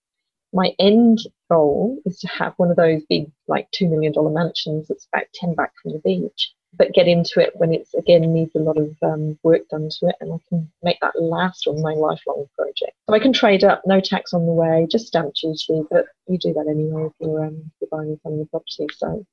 my 0.52 0.72
end 0.78 1.18
goal 1.50 1.98
is 2.04 2.18
to 2.20 2.28
have 2.28 2.52
one 2.58 2.70
of 2.70 2.76
those 2.76 3.02
big, 3.08 3.30
like 3.48 3.68
$2 3.70 3.88
million 3.88 4.12
mansions 4.34 4.88
that's 4.88 5.08
about 5.12 5.26
10 5.34 5.54
back 5.54 5.72
from 5.82 5.92
the 5.92 6.00
beach, 6.00 6.52
but 6.74 6.92
get 6.92 7.06
into 7.06 7.40
it 7.40 7.50
when 7.54 7.72
it's 7.72 7.94
again 7.94 8.32
needs 8.32 8.54
a 8.54 8.58
lot 8.58 8.78
of 8.78 8.96
um, 9.02 9.38
work 9.42 9.68
done 9.68 9.88
to 9.88 10.08
it 10.08 10.16
and 10.20 10.32
I 10.32 10.38
can 10.48 10.70
make 10.82 10.98
that 11.00 11.20
last 11.20 11.66
on 11.66 11.82
my 11.82 11.92
lifelong 11.92 12.46
project. 12.56 12.92
So 13.08 13.14
I 13.14 13.18
can 13.18 13.32
trade 13.32 13.64
up, 13.64 13.82
no 13.86 14.00
tax 14.00 14.32
on 14.32 14.46
the 14.46 14.52
way, 14.52 14.86
just 14.90 15.06
stamp 15.06 15.34
duty, 15.34 15.82
but 15.90 16.06
you 16.28 16.38
do 16.38 16.52
that 16.54 16.66
anyway 16.68 17.06
if 17.06 17.12
you're, 17.20 17.44
um, 17.44 17.70
you're 17.80 17.88
buying 17.90 18.18
from 18.22 18.38
the 18.38 18.46
property. 18.46 18.86
So 18.96 19.24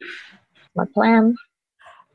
my 0.76 0.86
plan. 0.94 1.36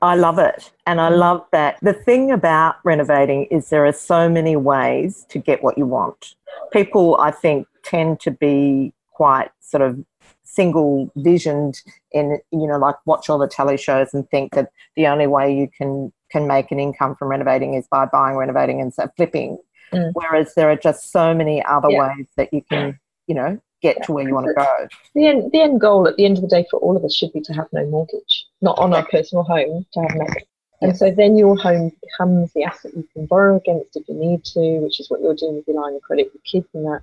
I 0.03 0.17
love 0.17 0.39
it. 0.39 0.71
And 0.87 1.01
I 1.01 1.09
love 1.09 1.47
that. 1.53 1.79
The 1.81 1.95
thing 1.95 2.31
about 2.31 2.77
renovating 2.85 3.45
is 3.47 3.71
there 3.71 3.87
are 3.87 3.93
so 3.93 4.29
many 4.29 4.57
ways 4.57 5.25
to 5.31 5.39
get 5.39 5.63
what 5.63 5.79
you 5.79 5.87
want. 5.87 6.35
People, 6.73 7.17
I 7.19 7.31
think, 7.31 7.67
tend 7.83 8.21
to 8.21 8.31
be 8.31 8.93
quite 9.13 9.51
sort 9.61 9.83
of 9.83 10.05
single 10.45 11.11
visioned 11.17 11.81
in 12.13 12.39
you 12.51 12.67
know 12.67 12.79
like 12.79 12.97
watch 13.07 13.29
all 13.29 13.39
the 13.39 13.49
telly 13.49 13.77
shows 13.77 14.13
and 14.15 14.29
think 14.31 14.53
that 14.55 14.71
the 14.97 15.07
only 15.07 15.27
way 15.27 15.55
you 15.55 15.69
can 15.77 16.13
can 16.31 16.47
make 16.47 16.71
an 16.71 16.79
income 16.79 17.17
from 17.17 17.29
renovating 17.29 17.75
is 17.75 17.87
by 17.89 18.05
buying 18.07 18.37
renovating 18.37 18.81
and 18.81 18.93
so 18.93 19.09
flipping 19.17 19.59
mm. 19.93 20.11
whereas 20.15 20.55
there 20.55 20.71
are 20.71 20.77
just 20.77 21.11
so 21.11 21.35
many 21.35 21.65
other 21.65 21.91
yeah. 21.91 22.09
ways 22.09 22.27
that 22.37 22.53
you 22.53 22.63
can 22.71 22.99
you 23.27 23.35
know 23.35 23.59
get 23.83 23.97
yeah. 23.99 24.05
to 24.05 24.13
where 24.13 24.27
you 24.27 24.35
want 24.35 24.47
to 24.47 24.55
go 24.55 24.89
the 25.15 25.27
end 25.27 25.51
the 25.53 25.61
end 25.61 25.81
goal 25.81 26.07
at 26.07 26.17
the 26.17 26.25
end 26.25 26.37
of 26.37 26.43
the 26.43 26.49
day 26.49 26.65
for 26.71 26.79
all 26.81 26.97
of 26.97 27.05
us 27.05 27.15
should 27.15 27.33
be 27.33 27.41
to 27.41 27.53
have 27.53 27.67
no 27.73 27.85
mortgage 27.87 28.47
not 28.61 28.79
on 28.79 28.95
our 28.95 29.07
personal 29.07 29.45
home 29.45 29.85
to 29.93 30.01
have 30.01 30.15
nothing 30.15 30.45
and 30.85 30.97
so 30.97 31.11
then 31.11 31.37
your 31.37 31.57
home 31.57 31.93
becomes 32.03 32.53
the 32.53 32.65
asset 32.65 32.93
you 32.95 33.09
can 33.13 33.25
borrow 33.27 33.57
against 33.57 33.97
if 33.97 34.07
you 34.09 34.15
need 34.15 34.45
to, 34.45 34.81
which 34.81 35.01
is 35.01 35.09
what 35.09 35.21
you're 35.23 35.35
doing 35.35 35.57
with 35.57 35.67
your 35.67 35.81
line 35.81 35.95
of 35.95 36.03
credit 36.03 36.31
with 36.33 36.45
kids 36.45 36.67
and 36.75 36.85
that. 36.85 37.03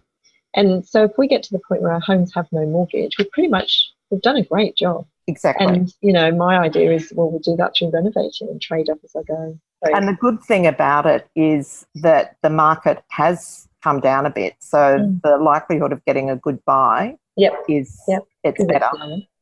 And 0.54 0.86
so 0.86 1.04
if 1.06 1.12
we 1.18 1.28
get 1.28 1.44
to 1.44 1.52
the 1.54 1.62
point 1.68 1.82
where 1.82 1.94
our 1.94 2.00
homes 2.00 2.34
have 2.34 2.48
no 2.52 2.66
mortgage, 2.66 3.18
we've 3.18 3.32
pretty 3.32 3.50
much 3.50 3.92
we've 4.10 4.22
done 4.22 4.38
a 4.38 4.44
great 4.44 4.76
job. 4.76 5.06
Exactly. 5.28 5.66
And 5.66 5.94
you 6.02 6.12
know, 6.12 6.32
my 6.32 6.58
idea 6.58 6.92
is 6.92 7.12
well, 7.16 7.30
we'll 7.30 7.40
do 7.40 7.56
that 7.56 7.74
through 7.78 7.92
renovating 7.92 8.50
and 8.50 8.62
trade 8.62 8.90
up 8.90 9.00
as 9.04 9.16
I 9.16 9.24
go. 9.24 9.58
So, 9.86 9.96
and 9.96 10.08
the 10.08 10.14
good 10.14 10.42
thing 10.44 10.68
about 10.68 11.06
it 11.06 11.28
is 11.36 11.86
that 11.96 12.36
the 12.44 12.50
market 12.50 13.04
has 13.10 13.68
come 13.84 14.00
down 14.00 14.26
a 14.26 14.30
bit, 14.30 14.56
so 14.60 14.78
mm. 14.78 15.22
the 15.24 15.38
likelihood 15.38 15.92
of 15.92 16.04
getting 16.06 16.30
a 16.30 16.36
good 16.36 16.64
buy 16.66 17.16
yep. 17.36 17.54
is 17.68 18.00
yep. 18.08 18.24
it's 18.44 18.64
better. 18.66 18.90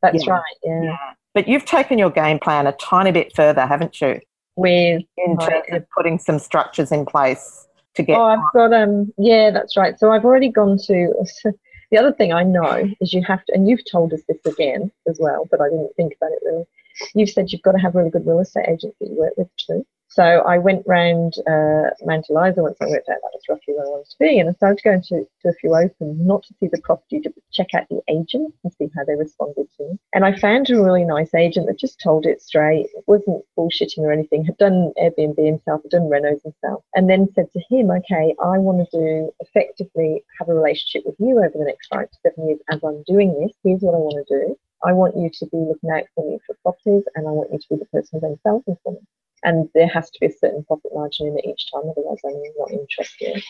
That's 0.02 0.26
yeah. 0.26 0.34
right. 0.34 0.56
Yeah. 0.64 0.84
yeah. 0.84 0.98
But 1.34 1.48
you've 1.48 1.66
taken 1.66 1.98
your 1.98 2.10
game 2.10 2.40
plan 2.40 2.68
a 2.68 2.72
tiny 2.74 3.12
bit 3.12 3.36
further, 3.36 3.66
haven't 3.66 4.00
you? 4.02 4.20
With 4.56 5.04
in 5.18 5.38
terms 5.38 5.64
of 5.72 5.86
putting 5.96 6.20
some 6.20 6.40
structures 6.40 6.92
in 6.92 7.06
place 7.06 7.68
to 8.00 8.04
get. 8.04 8.18
Oh, 8.18 8.24
I've 8.24 8.54
got 8.54 8.74
um. 8.74 9.14
Yeah, 9.18 9.52
that's 9.52 9.78
right. 9.78 10.00
So 10.00 10.12
I've 10.12 10.26
already 10.26 10.50
gone 10.50 10.78
to. 10.88 11.14
the 11.92 11.98
other 11.98 12.14
thing 12.14 12.34
I 12.34 12.44
know 12.44 12.90
is 13.02 13.14
you 13.14 13.24
have 13.24 13.44
to, 13.46 13.54
and 13.54 13.68
you've 13.68 13.90
told 13.90 14.14
us 14.14 14.22
this 14.28 14.46
again 14.46 14.92
as 15.08 15.18
well, 15.20 15.48
but 15.50 15.62
I 15.62 15.70
didn't 15.70 15.96
think 15.96 16.14
about 16.20 16.32
it 16.32 16.40
really. 16.46 16.66
You've 17.14 17.30
said 17.30 17.52
you've 17.52 17.62
got 17.62 17.74
to 17.74 17.80
have 17.80 17.96
really 17.96 18.10
good 18.10 18.26
real 18.26 18.40
estate 18.40 18.68
agents 18.68 18.98
that 19.00 19.10
you 19.10 19.16
work 19.16 19.34
with 19.38 19.48
too. 19.58 19.86
So 20.12 20.24
I 20.24 20.58
went 20.58 20.84
round 20.88 21.36
uh, 21.48 21.92
Mount 22.04 22.26
Eliza 22.30 22.64
once 22.64 22.78
I 22.82 22.88
worked 22.88 23.10
out 23.10 23.22
that 23.22 23.32
was 23.32 23.44
roughly 23.48 23.76
where 23.76 23.86
I 23.86 23.90
wanted 23.90 24.10
to 24.10 24.18
be, 24.20 24.40
and 24.40 24.50
I 24.50 24.54
started 24.54 24.84
going 24.84 25.04
to, 25.04 25.24
to 25.42 25.50
a 25.50 25.54
few 25.54 25.76
open, 25.76 26.26
not 26.26 26.42
to 26.44 26.54
see 26.60 26.68
the 26.68 26.82
property, 26.82 27.20
to 27.22 27.34
check 27.52 27.76
out 27.76 27.88
the 27.90 28.02
agent 28.10 28.56
and 28.64 28.74
see 28.74 28.90
how 28.96 29.06
they 29.06 29.14
responded 29.14 29.68
to 29.78 29.84
me. 29.84 30.00
And 30.14 30.26
I 30.26 30.36
found 30.36 30.68
a 30.72 30.82
really 30.82 31.06
nice 31.06 31.36
agent 31.36 31.68
that 31.68 31.78
just 31.78 32.02
told 32.02 32.26
it 32.26 32.42
straight, 32.42 32.88
wasn't 33.06 33.46
bullshitting 33.56 34.00
or 34.00 34.12
anything, 34.12 34.44
had 34.44 34.58
done 34.58 34.94
Airbnb 35.00 35.46
himself, 35.46 35.84
had 35.84 35.92
done 35.92 36.10
renos 36.10 36.42
himself, 36.42 36.84
and 36.96 37.08
then 37.08 37.30
said 37.36 37.52
to 37.52 37.62
him, 37.70 37.92
okay, 37.92 38.34
I 38.44 38.58
want 38.58 38.90
to 38.90 38.98
do 38.98 39.32
effectively 39.42 40.24
have 40.40 40.50
a 40.50 40.56
relationship 40.56 41.04
with 41.06 41.18
you 41.20 41.38
over 41.38 41.54
the 41.54 41.66
next 41.66 41.88
five 41.88 42.10
to 42.10 42.18
seven 42.26 42.48
years 42.48 42.60
as 42.72 42.84
I'm 42.84 43.04
doing 43.04 43.40
this. 43.40 43.56
Here's 43.64 43.82
what 43.82 43.94
I 43.94 44.00
want 44.00 44.26
to 44.28 44.40
do. 44.40 44.58
I 44.84 44.94
want 44.94 45.18
you 45.18 45.30
to 45.30 45.46
be 45.48 45.58
looking 45.58 45.92
out 45.92 46.06
for 46.16 46.26
me 46.26 46.40
for 46.48 46.56
properties, 46.64 47.04
and 47.14 47.28
I 47.28 47.32
want 47.32 47.52
you 47.54 47.60
to 47.60 47.66
be 47.70 47.76
the 47.76 47.86
person 47.86 48.10
who's 48.14 48.22
going 48.22 48.36
to 48.36 48.42
sell 48.42 48.64
them 48.66 48.78
for 48.84 48.94
me. 48.94 49.00
And 49.44 49.70
there 49.74 49.88
has 49.88 50.10
to 50.12 50.20
be 50.20 50.28
a 50.28 50.32
certain 50.32 50.64
profit 50.66 50.92
margin 50.94 51.28
in 51.28 51.38
it 51.38 51.46
each 51.46 51.72
time, 51.72 51.84
otherwise 51.90 52.20
I'm 52.26 52.42
not 52.58 52.72
interested. 52.72 53.42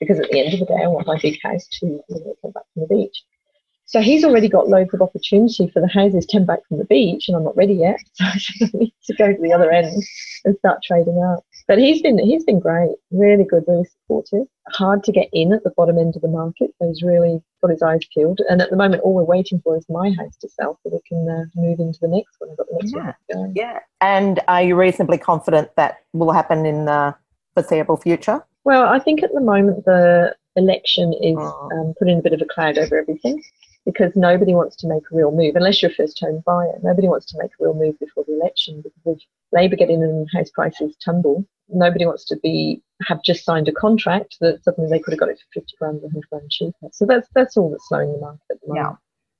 Because 0.00 0.18
at 0.18 0.30
the 0.30 0.40
end 0.40 0.54
of 0.54 0.60
the 0.60 0.66
day, 0.66 0.82
I 0.82 0.88
want 0.88 1.06
my 1.06 1.18
big 1.20 1.40
house 1.42 1.66
to 1.80 1.86
you 1.86 2.02
know, 2.08 2.34
come 2.42 2.50
back 2.52 2.64
from 2.72 2.82
the 2.82 2.94
beach. 2.94 3.22
So 3.94 4.00
he's 4.00 4.24
already 4.24 4.48
got 4.48 4.66
loads 4.68 4.92
of 4.92 5.00
opportunity 5.02 5.70
for 5.72 5.78
the 5.80 5.86
houses 5.86 6.26
10 6.26 6.44
back 6.44 6.66
from 6.66 6.78
the 6.78 6.84
beach, 6.84 7.28
and 7.28 7.36
I'm 7.36 7.44
not 7.44 7.56
ready 7.56 7.74
yet. 7.74 8.00
So 8.16 8.24
I 8.24 8.68
need 8.74 8.92
to 9.04 9.14
go 9.14 9.32
to 9.32 9.40
the 9.40 9.52
other 9.52 9.70
end 9.70 10.02
and 10.44 10.56
start 10.58 10.80
trading 10.82 11.22
up. 11.22 11.44
But 11.68 11.78
he's 11.78 12.02
been 12.02 12.18
he's 12.18 12.42
been 12.42 12.58
great, 12.58 12.90
really 13.12 13.44
good, 13.44 13.62
really 13.68 13.84
supportive. 13.84 14.48
Hard 14.70 15.04
to 15.04 15.12
get 15.12 15.28
in 15.32 15.52
at 15.52 15.62
the 15.62 15.70
bottom 15.76 15.96
end 15.96 16.16
of 16.16 16.22
the 16.22 16.28
market, 16.28 16.72
so 16.82 16.88
he's 16.88 17.04
really 17.04 17.40
got 17.62 17.70
his 17.70 17.82
eyes 17.82 18.00
peeled. 18.12 18.40
And 18.50 18.60
at 18.60 18.70
the 18.70 18.76
moment, 18.76 19.02
all 19.02 19.14
we're 19.14 19.22
waiting 19.22 19.60
for 19.62 19.76
is 19.76 19.86
my 19.88 20.10
house 20.10 20.36
to 20.40 20.48
sell, 20.48 20.76
so 20.82 20.90
we 20.90 20.98
can 21.08 21.28
uh, 21.28 21.44
move 21.54 21.78
into 21.78 22.00
the 22.02 22.08
next 22.08 22.34
one. 22.38 22.50
I've 22.50 22.56
got 22.56 22.66
the 22.66 22.74
next 22.80 22.92
Yeah. 22.96 23.04
one 23.04 23.14
going. 23.32 23.52
Yeah. 23.54 23.78
And 24.00 24.40
are 24.48 24.62
you 24.64 24.74
reasonably 24.74 25.18
confident 25.18 25.70
that 25.76 25.98
will 26.12 26.32
happen 26.32 26.66
in 26.66 26.86
the 26.86 27.14
foreseeable 27.54 27.98
future? 27.98 28.44
Well, 28.64 28.88
I 28.88 28.98
think 28.98 29.22
at 29.22 29.32
the 29.32 29.40
moment 29.40 29.84
the 29.84 30.34
election 30.56 31.12
is 31.22 31.36
Oh. 31.38 31.68
um, 31.72 31.94
putting 31.96 32.18
a 32.18 32.22
bit 32.22 32.32
of 32.32 32.42
a 32.42 32.46
cloud 32.46 32.76
over 32.76 32.96
everything 32.98 33.40
because 33.84 34.12
nobody 34.16 34.54
wants 34.54 34.76
to 34.76 34.88
make 34.88 35.02
a 35.10 35.14
real 35.16 35.30
move 35.30 35.56
unless 35.56 35.82
you're 35.82 35.90
a 35.90 35.94
first 35.94 36.18
home 36.20 36.42
buyer. 36.46 36.78
Nobody 36.82 37.08
wants 37.08 37.26
to 37.26 37.38
make 37.38 37.50
a 37.50 37.64
real 37.64 37.74
move 37.74 37.98
before 37.98 38.24
the 38.26 38.34
election 38.34 38.82
because 38.82 39.20
if 39.22 39.28
Labor 39.52 39.76
get 39.76 39.90
in 39.90 40.02
and 40.02 40.26
house 40.34 40.50
prices 40.50 40.96
tumble, 41.04 41.46
nobody 41.68 42.06
wants 42.06 42.24
to 42.26 42.36
be 42.42 42.82
have 43.06 43.22
just 43.22 43.44
signed 43.44 43.68
a 43.68 43.72
contract 43.72 44.36
that 44.40 44.62
suddenly 44.64 44.88
they 44.90 44.98
could 44.98 45.12
have 45.12 45.20
got 45.20 45.28
it 45.28 45.38
for 45.38 45.60
50 45.60 45.74
grand 45.78 45.96
or 45.98 46.08
100 46.08 46.28
grand 46.30 46.50
cheaper. 46.50 46.88
So 46.92 47.04
that's 47.06 47.28
that's 47.34 47.56
all 47.56 47.70
that's 47.70 47.88
slowing 47.88 48.12
the 48.12 48.18
market 48.18 48.40
at 48.50 48.60
the 48.60 48.68
moment. 48.68 48.96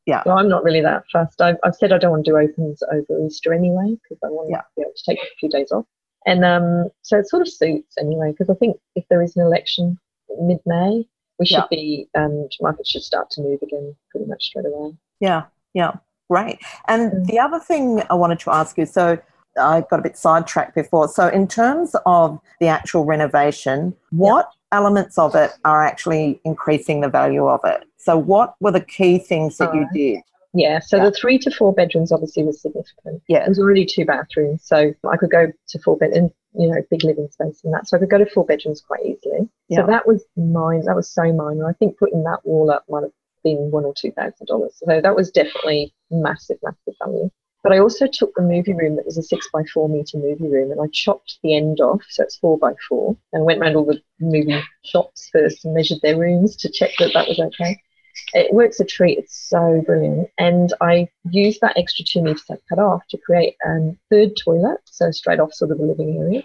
Yeah. 0.06 0.22
So 0.24 0.32
I'm 0.32 0.48
not 0.48 0.64
really 0.64 0.82
that 0.82 1.04
fast. 1.10 1.40
I've, 1.40 1.56
I've 1.64 1.74
said 1.74 1.92
I 1.92 1.98
don't 1.98 2.10
want 2.10 2.24
to 2.26 2.30
do 2.30 2.36
opens 2.36 2.82
over 2.92 3.26
Easter 3.26 3.54
anyway 3.54 3.96
because 4.02 4.18
I 4.22 4.28
want 4.28 4.50
Yeah. 4.50 4.58
to 4.58 4.64
be 4.76 4.82
able 4.82 4.92
to 4.94 5.02
take 5.06 5.18
a 5.18 5.36
few 5.38 5.48
days 5.48 5.72
off. 5.72 5.86
And 6.26 6.44
um, 6.44 6.88
so 7.02 7.18
it 7.18 7.28
sort 7.28 7.42
of 7.42 7.48
suits 7.48 7.94
anyway, 7.98 8.30
because 8.32 8.50
I 8.50 8.54
think 8.54 8.76
if 8.96 9.04
there 9.08 9.22
is 9.22 9.36
an 9.36 9.42
election 9.42 9.98
mid 10.40 10.58
May, 10.66 11.06
we 11.38 11.46
should 11.46 11.56
Yeah. 11.56 11.66
be, 11.70 12.08
um, 12.14 12.48
markets 12.60 12.90
should 12.90 13.02
start 13.02 13.30
to 13.30 13.42
move 13.42 13.60
again 13.62 13.94
pretty 14.10 14.26
much 14.26 14.44
straight 14.44 14.66
away. 14.66 14.94
Yeah, 15.20 15.44
yeah, 15.72 15.92
great. 16.30 16.58
And 16.88 17.12
Mm. 17.12 17.26
the 17.26 17.38
other 17.38 17.58
thing 17.58 18.02
I 18.10 18.14
wanted 18.14 18.38
to 18.40 18.50
ask 18.50 18.78
you 18.78 18.86
so 18.86 19.18
I 19.56 19.82
got 19.88 20.00
a 20.00 20.02
bit 20.02 20.16
sidetracked 20.16 20.74
before. 20.74 21.06
So, 21.06 21.28
in 21.28 21.46
terms 21.46 21.94
of 22.06 22.40
the 22.58 22.66
actual 22.66 23.04
renovation, 23.04 23.94
what 24.10 24.50
elements 24.72 25.16
of 25.16 25.36
it 25.36 25.52
are 25.64 25.84
actually 25.84 26.40
increasing 26.44 27.00
the 27.02 27.08
value 27.08 27.46
of 27.46 27.60
it? 27.64 27.84
So, 27.96 28.18
what 28.18 28.56
were 28.60 28.72
the 28.72 28.80
key 28.80 29.18
things 29.18 29.58
that 29.58 29.72
you 29.72 29.86
did? 29.94 30.22
Yeah, 30.54 30.80
so 30.80 30.96
Yeah. 30.96 31.04
the 31.04 31.12
three 31.12 31.38
to 31.38 31.50
four 31.52 31.72
bedrooms 31.72 32.10
obviously 32.10 32.42
was 32.42 32.60
significant. 32.60 33.22
Yeah, 33.28 33.44
There's 33.44 33.58
already 33.60 33.86
two 33.86 34.04
bathrooms, 34.04 34.64
so 34.64 34.92
I 35.08 35.16
could 35.16 35.30
go 35.30 35.52
to 35.68 35.78
four 35.80 35.96
bed 35.96 36.10
and 36.10 36.32
you 36.54 36.68
know 36.68 36.82
big 36.90 37.04
living 37.04 37.28
space 37.30 37.60
and 37.64 37.74
that, 37.74 37.88
so 37.88 37.96
I 37.96 38.00
could 38.00 38.10
go 38.10 38.18
to 38.18 38.26
four 38.26 38.44
bedrooms 38.44 38.80
quite 38.80 39.04
easily. 39.04 39.48
Yeah. 39.68 39.80
So 39.80 39.86
that 39.86 40.06
was 40.06 40.24
mine. 40.36 40.82
That 40.86 40.96
was 40.96 41.10
so 41.10 41.32
minor. 41.32 41.68
I 41.68 41.72
think 41.74 41.98
putting 41.98 42.22
that 42.24 42.40
wall 42.44 42.70
up 42.70 42.84
might 42.88 43.02
have 43.02 43.12
been 43.42 43.70
one 43.70 43.84
or 43.84 43.94
two 43.94 44.12
thousand 44.12 44.46
dollars. 44.46 44.74
So 44.76 45.00
that 45.00 45.16
was 45.16 45.30
definitely 45.30 45.94
massive, 46.10 46.58
massive 46.62 46.94
value. 47.02 47.30
But 47.62 47.72
I 47.72 47.78
also 47.78 48.06
took 48.06 48.34
the 48.34 48.42
movie 48.42 48.74
room 48.74 48.96
that 48.96 49.06
was 49.06 49.16
a 49.16 49.22
six 49.22 49.48
by 49.50 49.64
four 49.72 49.88
meter 49.88 50.18
movie 50.18 50.48
room 50.48 50.70
and 50.70 50.80
I 50.80 50.84
chopped 50.92 51.38
the 51.42 51.56
end 51.56 51.80
off, 51.80 52.02
so 52.10 52.22
it's 52.22 52.36
four 52.36 52.58
by 52.58 52.74
four, 52.88 53.16
and 53.32 53.46
went 53.46 53.60
around 53.60 53.76
all 53.76 53.86
the 53.86 54.02
movie 54.20 54.62
shops 54.84 55.30
first 55.32 55.64
and 55.64 55.74
measured 55.74 56.00
their 56.02 56.18
rooms 56.18 56.56
to 56.56 56.70
check 56.70 56.90
that 56.98 57.12
that 57.14 57.26
was 57.26 57.40
okay. 57.40 57.80
It 58.34 58.52
works 58.52 58.80
a 58.80 58.84
treat. 58.84 59.18
It's 59.18 59.48
so 59.48 59.82
brilliant. 59.86 60.28
And 60.38 60.72
I 60.80 61.08
used 61.30 61.60
that 61.60 61.78
extra 61.78 62.04
two 62.04 62.20
meters 62.22 62.44
I 62.50 62.56
cut 62.68 62.80
off 62.80 63.06
to 63.10 63.18
create 63.18 63.54
a 63.64 63.96
third 64.10 64.32
toilet, 64.36 64.78
so 64.84 65.10
straight 65.12 65.40
off 65.40 65.54
sort 65.54 65.70
of 65.70 65.78
the 65.78 65.84
living 65.84 66.18
area, 66.18 66.42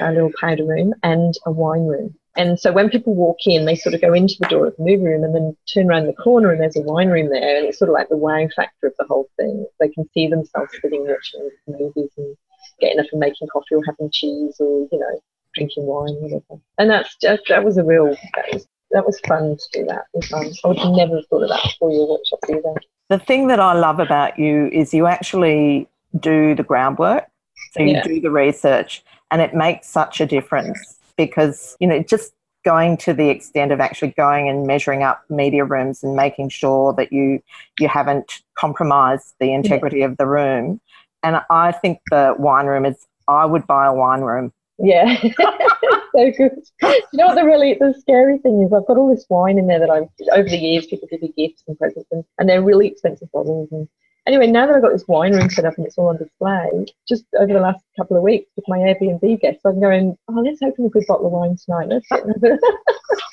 a 0.00 0.12
little 0.12 0.32
powder 0.40 0.66
room, 0.66 0.94
and 1.02 1.34
a 1.46 1.52
wine 1.52 1.86
room. 1.86 2.14
And 2.36 2.58
so 2.58 2.72
when 2.72 2.88
people 2.88 3.14
walk 3.14 3.38
in, 3.46 3.64
they 3.64 3.74
sort 3.74 3.94
of 3.94 4.00
go 4.00 4.14
into 4.14 4.36
the 4.38 4.46
door 4.46 4.66
of 4.66 4.76
the 4.76 4.84
movie 4.84 5.04
room 5.04 5.24
and 5.24 5.34
then 5.34 5.56
turn 5.72 5.88
around 5.88 6.06
the 6.06 6.12
corner 6.12 6.52
and 6.52 6.60
there's 6.60 6.76
a 6.76 6.80
wine 6.80 7.08
room 7.08 7.30
there. 7.30 7.58
And 7.58 7.66
it's 7.66 7.78
sort 7.78 7.88
of 7.88 7.94
like 7.94 8.08
the 8.08 8.16
wow 8.16 8.46
factor 8.54 8.86
of 8.86 8.94
the 8.98 9.06
whole 9.06 9.28
thing. 9.36 9.66
They 9.80 9.88
can 9.88 10.08
see 10.14 10.28
themselves 10.28 10.72
sitting 10.80 11.06
watching 11.06 11.50
movies 11.66 12.10
and 12.16 12.36
getting 12.80 13.00
up 13.00 13.06
and 13.10 13.18
making 13.18 13.48
coffee 13.48 13.74
or 13.74 13.82
having 13.84 14.10
cheese 14.12 14.56
or, 14.60 14.86
you 14.92 14.98
know, 15.00 15.20
drinking 15.54 15.86
wine, 15.86 16.10
or 16.10 16.22
whatever. 16.22 16.62
And 16.78 16.90
that's 16.90 17.16
just, 17.20 17.42
that 17.48 17.64
was 17.64 17.76
a 17.76 17.82
real, 17.82 18.06
that 18.06 18.52
was, 18.52 18.68
that 18.90 19.04
was 19.06 19.20
fun 19.26 19.56
to 19.56 19.80
do 19.80 19.86
that. 19.86 20.04
It 20.14 20.16
was 20.18 20.28
fun. 20.28 20.52
I 20.64 20.68
would 20.68 20.96
never 20.96 21.16
have 21.16 21.26
thought 21.28 21.42
of 21.42 21.48
that 21.50 21.62
before 21.64 21.92
your 21.92 22.08
workshop 22.08 22.38
either. 22.48 22.74
the 23.10 23.18
thing 23.18 23.46
that 23.48 23.58
I 23.60 23.72
love 23.72 24.00
about 24.00 24.38
you 24.38 24.68
is 24.72 24.92
you 24.92 25.06
actually 25.06 25.88
do 26.20 26.54
the 26.54 26.62
groundwork. 26.62 27.26
So, 27.72 27.82
you 27.82 27.92
Yeah. 27.94 28.02
do 28.02 28.20
the 28.20 28.30
research, 28.30 29.02
and 29.30 29.40
it 29.42 29.54
makes 29.54 29.86
such 29.88 30.20
a 30.20 30.26
difference 30.26 30.98
because, 31.16 31.76
you 31.80 31.86
know, 31.86 32.02
just 32.02 32.32
going 32.64 32.96
to 32.98 33.14
the 33.14 33.28
extent 33.30 33.72
of 33.72 33.80
actually 33.80 34.10
going 34.10 34.48
and 34.48 34.66
measuring 34.66 35.02
up 35.02 35.22
media 35.30 35.64
rooms 35.64 36.02
and 36.02 36.14
making 36.16 36.48
sure 36.50 36.92
that 36.94 37.12
you 37.12 37.40
you 37.78 37.88
haven't 37.88 38.42
compromised 38.56 39.34
the 39.40 39.52
integrity 39.52 40.02
of 40.02 40.16
the 40.16 40.26
room. 40.26 40.80
And 41.22 41.40
I 41.50 41.72
think 41.72 42.00
the 42.10 42.34
wine 42.38 42.66
room 42.66 42.84
is 42.84 43.06
I 43.26 43.44
would 43.46 43.66
buy 43.66 43.86
a 43.86 43.92
wine 43.94 44.20
room. 44.22 44.52
Yeah, 44.78 45.20
so 45.20 46.32
good. 46.36 46.52
You 46.82 47.00
know 47.14 47.26
what 47.26 47.34
the 47.34 47.44
really 47.44 47.74
the 47.74 47.94
scary 47.98 48.38
thing 48.38 48.62
is? 48.62 48.72
I've 48.72 48.86
got 48.86 48.96
all 48.96 49.12
this 49.12 49.26
wine 49.28 49.58
in 49.58 49.66
there 49.66 49.80
that 49.80 49.90
I've 49.90 50.08
over 50.32 50.48
the 50.48 50.56
years 50.56 50.86
people 50.86 51.08
give 51.10 51.22
me 51.22 51.32
gifts 51.36 51.64
and 51.66 51.76
presents, 51.78 52.08
and, 52.12 52.24
and 52.38 52.48
they're 52.48 52.62
really 52.62 52.86
expensive 52.86 53.30
bottles. 53.32 53.68
And 53.72 53.88
anyway, 54.26 54.46
now 54.46 54.66
that 54.66 54.76
I've 54.76 54.82
got 54.82 54.92
this 54.92 55.08
wine 55.08 55.32
room 55.34 55.50
set 55.50 55.64
up 55.64 55.76
and 55.78 55.86
it's 55.86 55.98
all 55.98 56.08
on 56.08 56.18
display, 56.18 56.86
just 57.08 57.24
over 57.38 57.52
the 57.52 57.60
last 57.60 57.84
couple 57.96 58.16
of 58.16 58.22
weeks 58.22 58.50
with 58.54 58.66
my 58.68 58.78
Airbnb 58.78 59.40
guests, 59.40 59.62
I'm 59.64 59.80
going, 59.80 60.16
oh, 60.28 60.40
let's 60.44 60.62
open 60.62 60.86
a 60.86 60.90
good 60.90 61.04
bottle 61.08 61.26
of 61.26 61.32
wine 61.32 61.56
tonight. 61.64 61.88
Let's 61.88 62.08
sit 62.08 62.24
and 62.24 62.34
have 62.34 62.52
a-" 62.52 62.58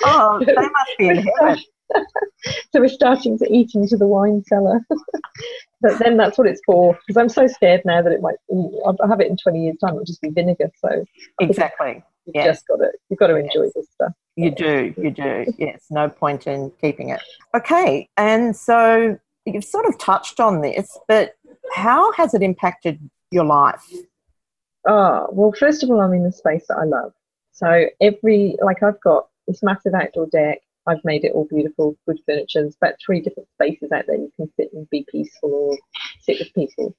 Oh, 0.06 0.40
they 0.46 0.54
must 0.56 0.98
be 0.98 1.10
in 1.10 1.18
heaven. 1.40 1.60
so 2.72 2.80
we're 2.80 2.88
starting 2.88 3.38
to 3.40 3.52
eat 3.52 3.72
into 3.76 3.98
the 3.98 4.08
wine 4.08 4.44
cellar. 4.48 4.80
but 5.82 6.00
then 6.00 6.18
that's 6.18 6.38
what 6.38 6.48
it's 6.48 6.62
for, 6.66 6.98
because 7.06 7.18
I'm 7.18 7.30
so 7.30 7.48
scared 7.48 7.82
now 7.86 8.02
that 8.02 8.12
it 8.12 8.22
might. 8.22 8.36
I'll 8.86 8.98
have 9.08 9.22
it 9.22 9.28
in 9.30 9.38
20 9.38 9.64
years' 9.64 9.78
time. 9.80 9.92
It'll 9.92 10.06
just 10.06 10.22
be 10.22 10.30
vinegar. 10.30 10.72
So 10.80 11.06
Exactly. 11.40 12.04
you've 12.26 12.36
Yes. 12.36 12.46
just 12.58 12.68
got 12.68 12.78
to 12.78 12.92
you've 13.10 13.20
got 13.20 13.28
to 13.28 13.36
enjoy 13.36 13.68
this 13.76 13.88
stuff. 13.94 14.14
You 14.36 14.52
do, 14.52 14.94
you 14.98 15.12
do. 15.12 15.46
Yes, 15.58 15.86
no 15.90 16.10
point 16.10 16.48
in 16.48 16.72
keeping 16.82 17.10
it. 17.10 17.22
Okay, 17.56 18.10
and 18.18 18.56
so 18.56 19.18
you've 19.46 19.64
sort 19.64 19.86
of 19.86 19.98
touched 20.00 20.40
on 20.40 20.62
this, 20.62 20.98
but 21.08 21.36
how 21.74 22.12
has 22.14 22.34
it 22.34 22.42
impacted 22.42 23.00
your 23.32 23.46
life? 23.46 23.84
Oh, 24.88 25.28
well, 25.32 25.52
first 25.58 25.84
of 25.84 25.90
all, 25.90 26.02
I'm 26.02 26.14
in 26.14 26.26
a 26.26 26.32
space 26.32 26.66
that 26.68 26.78
I 26.78 26.84
love. 26.84 27.14
So 27.54 27.86
every, 28.02 28.56
like, 28.62 28.84
I've 28.84 29.00
got 29.02 29.28
this 29.48 29.64
massive 29.64 29.94
outdoor 29.94 30.28
deck. 30.28 30.60
I've 30.88 31.04
made 31.04 31.24
it 31.24 31.32
all 31.34 31.48
beautiful, 31.50 31.98
good 32.06 32.20
furniture. 32.26 32.62
There's 32.62 32.78
about 32.82 32.96
three 33.04 33.22
different 33.22 33.50
spaces 33.54 33.92
out 33.92 34.06
there 34.08 34.18
you 34.18 34.32
can 34.36 34.52
sit 34.58 34.70
and 34.74 34.90
be 34.90 35.06
peaceful 35.12 35.52
or 35.52 35.78
sit 36.22 36.40
with 36.40 36.54
people. 36.54 36.96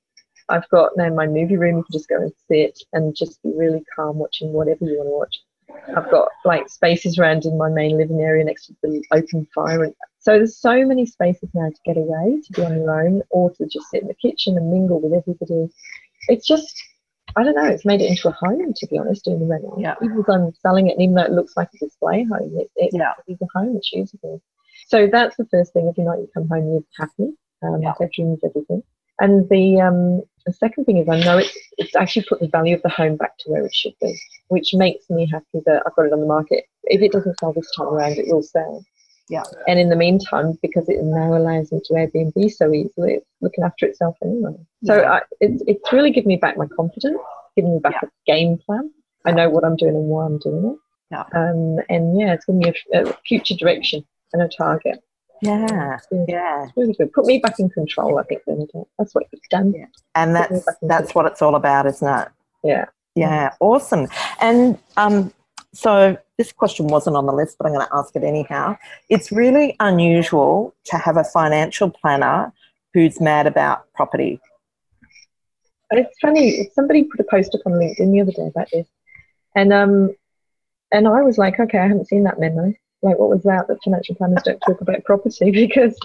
I've 0.48 0.68
got 0.70 0.96
now 0.96 1.08
my 1.08 1.26
movie 1.26 1.56
room. 1.56 1.78
You 1.78 1.84
can 1.84 1.92
just 1.92 2.08
go 2.08 2.16
and 2.16 2.32
sit 2.48 2.78
and 2.92 3.14
just 3.16 3.42
be 3.42 3.52
really 3.54 3.82
calm 3.94 4.18
watching 4.18 4.52
whatever 4.52 4.84
you 4.84 4.98
want 4.98 5.08
to 5.08 5.10
watch. 5.10 5.42
I've 5.96 6.10
got 6.10 6.28
like 6.44 6.68
spaces 6.68 7.18
around 7.18 7.44
in 7.44 7.58
my 7.58 7.68
main 7.68 7.96
living 7.96 8.20
area 8.20 8.44
next 8.44 8.66
to 8.66 8.76
the 8.82 9.04
open 9.12 9.46
fire. 9.54 9.84
And 9.84 9.94
so 10.20 10.32
there's 10.32 10.56
so 10.56 10.84
many 10.84 11.06
spaces 11.06 11.48
now 11.54 11.68
to 11.68 11.76
get 11.84 11.96
away, 11.96 12.40
to 12.40 12.52
be 12.52 12.64
on 12.64 12.76
your 12.76 13.04
own, 13.04 13.22
or 13.30 13.50
to 13.52 13.66
just 13.66 13.90
sit 13.90 14.02
in 14.02 14.08
the 14.08 14.14
kitchen 14.14 14.56
and 14.56 14.70
mingle 14.70 15.00
with 15.00 15.12
everybody. 15.12 15.68
It's 16.28 16.46
just, 16.46 16.74
I 17.36 17.42
don't 17.44 17.54
know, 17.54 17.66
it's 17.66 17.84
made 17.84 18.00
it 18.00 18.10
into 18.10 18.28
a 18.28 18.32
home, 18.32 18.72
to 18.74 18.86
be 18.86 18.98
honest, 18.98 19.24
doing 19.24 19.40
the 19.40 19.46
rental. 19.46 19.76
Yeah. 19.78 19.94
Even 20.02 20.20
if 20.20 20.28
I'm 20.28 20.52
selling 20.54 20.88
it, 20.88 20.92
and 20.92 21.02
even 21.02 21.14
though 21.16 21.22
it 21.24 21.32
looks 21.32 21.56
like 21.56 21.68
a 21.74 21.78
display 21.84 22.24
home, 22.24 22.50
it, 22.56 22.70
it, 22.76 22.90
Yeah. 22.94 23.12
it's 23.26 23.42
a 23.42 23.46
home, 23.54 23.76
it's 23.76 23.92
usable. 23.92 24.40
So 24.88 25.06
that's 25.10 25.36
the 25.36 25.46
first 25.46 25.72
thing. 25.72 25.86
Every 25.88 26.04
night 26.04 26.20
you 26.20 26.28
come 26.32 26.48
home, 26.48 26.66
you're 26.66 26.84
happy. 26.98 27.32
Um, 27.62 27.82
Yeah. 27.82 27.92
Bedrooms, 27.98 28.40
everything. 28.44 28.82
And 29.18 29.48
the 29.48 29.80
um, 29.80 30.22
the 30.44 30.52
second 30.52 30.84
thing 30.84 30.98
is 30.98 31.08
I 31.08 31.18
know 31.20 31.38
it's 31.38 31.56
it's 31.78 31.96
actually 31.96 32.26
put 32.28 32.40
the 32.40 32.48
value 32.48 32.74
of 32.74 32.82
the 32.82 32.90
home 32.90 33.16
back 33.16 33.36
to 33.38 33.50
where 33.50 33.64
it 33.64 33.74
should 33.74 33.94
be, 34.00 34.18
which 34.48 34.74
makes 34.74 35.08
me 35.08 35.26
happy 35.30 35.60
that 35.64 35.82
I've 35.86 35.94
got 35.96 36.06
it 36.06 36.12
on 36.12 36.20
the 36.20 36.26
market. 36.26 36.64
If 36.84 37.00
it 37.00 37.12
doesn't 37.12 37.38
sell 37.40 37.52
this 37.52 37.70
time 37.76 37.88
around, 37.88 38.18
it 38.18 38.26
will 38.28 38.42
sell. 38.42 38.84
Yeah. 39.28 39.42
And 39.66 39.78
in 39.80 39.88
the 39.88 39.96
meantime, 39.96 40.58
because 40.62 40.88
it 40.88 41.02
now 41.02 41.36
allows 41.36 41.72
me 41.72 41.80
to 41.84 41.92
Airbnb 41.94 42.52
so 42.52 42.72
easily, 42.72 43.14
it's 43.14 43.26
looking 43.40 43.64
after 43.64 43.86
itself 43.86 44.16
anyway. 44.22 44.54
So 44.84 45.00
Yeah. 45.00 45.10
I, 45.12 45.20
it's 45.40 45.62
it's 45.66 45.92
really 45.92 46.10
given 46.10 46.28
me 46.28 46.36
back 46.36 46.56
my 46.56 46.66
confidence, 46.66 47.18
given 47.56 47.74
me 47.74 47.80
back 47.80 48.02
a 48.02 48.08
game 48.26 48.58
plan. 48.58 48.90
I 49.24 49.32
know 49.32 49.50
what 49.50 49.64
I'm 49.64 49.76
doing 49.76 49.96
and 49.96 50.06
why 50.08 50.24
I'm 50.26 50.38
doing 50.38 50.64
it. 50.66 50.78
Yeah. 51.10 51.24
Um, 51.34 51.78
and 51.88 52.18
yeah, 52.18 52.34
it's 52.34 52.44
given 52.44 52.60
me 52.60 52.72
a, 52.94 53.02
a 53.02 53.16
future 53.26 53.54
direction 53.54 54.04
and 54.32 54.42
a 54.42 54.48
target. 54.48 55.02
Yeah, 55.42 55.96
It's 55.96 56.28
yeah. 56.28 56.66
really 56.76 56.94
good. 56.94 57.12
Put 57.12 57.26
me 57.26 57.38
back 57.38 57.58
in 57.58 57.68
control, 57.68 58.18
I 58.18 58.22
think. 58.22 58.42
That's 58.98 59.14
what 59.14 59.24
you've 59.32 59.42
done. 59.50 59.72
Yeah. 59.76 59.84
And 60.14 60.34
that's 60.34 60.64
that's 60.82 61.14
what 61.14 61.26
it's 61.26 61.42
all 61.42 61.56
about, 61.56 61.86
isn't 61.86 62.08
it? 62.08 62.28
Yeah. 62.64 62.86
Yeah, 63.14 63.50
awesome. 63.60 64.08
And 64.40 64.78
um, 64.96 65.32
so 65.76 66.16
this 66.38 66.52
question 66.52 66.86
wasn't 66.86 67.16
on 67.16 67.26
the 67.26 67.32
list, 67.32 67.56
but 67.58 67.66
I'm 67.66 67.74
going 67.74 67.86
to 67.86 67.94
ask 67.94 68.14
it 68.16 68.24
anyhow. 68.24 68.76
It's 69.08 69.30
really 69.30 69.76
unusual 69.80 70.74
to 70.86 70.96
have 70.96 71.16
a 71.16 71.24
financial 71.24 71.90
planner 71.90 72.52
who's 72.94 73.20
mad 73.20 73.46
about 73.46 73.92
property. 73.94 74.40
It's 75.90 76.18
funny. 76.20 76.68
Somebody 76.74 77.04
put 77.04 77.20
a 77.20 77.24
post 77.24 77.54
up 77.54 77.60
on 77.66 77.72
LinkedIn 77.72 78.12
the 78.12 78.20
other 78.20 78.32
day 78.32 78.46
about 78.48 78.68
this, 78.72 78.88
and 79.54 79.72
um, 79.72 80.16
and 80.90 81.06
I 81.06 81.22
was 81.22 81.38
like, 81.38 81.60
okay, 81.60 81.78
I 81.78 81.86
haven't 81.86 82.08
seen 82.08 82.24
that 82.24 82.40
memo. 82.40 82.74
Like, 83.02 83.18
what 83.18 83.28
was 83.28 83.42
that? 83.44 83.68
That 83.68 83.78
financial 83.84 84.14
planners 84.16 84.42
don't 84.44 84.60
talk 84.60 84.80
about 84.80 85.04
property 85.04 85.50
because 85.52 85.96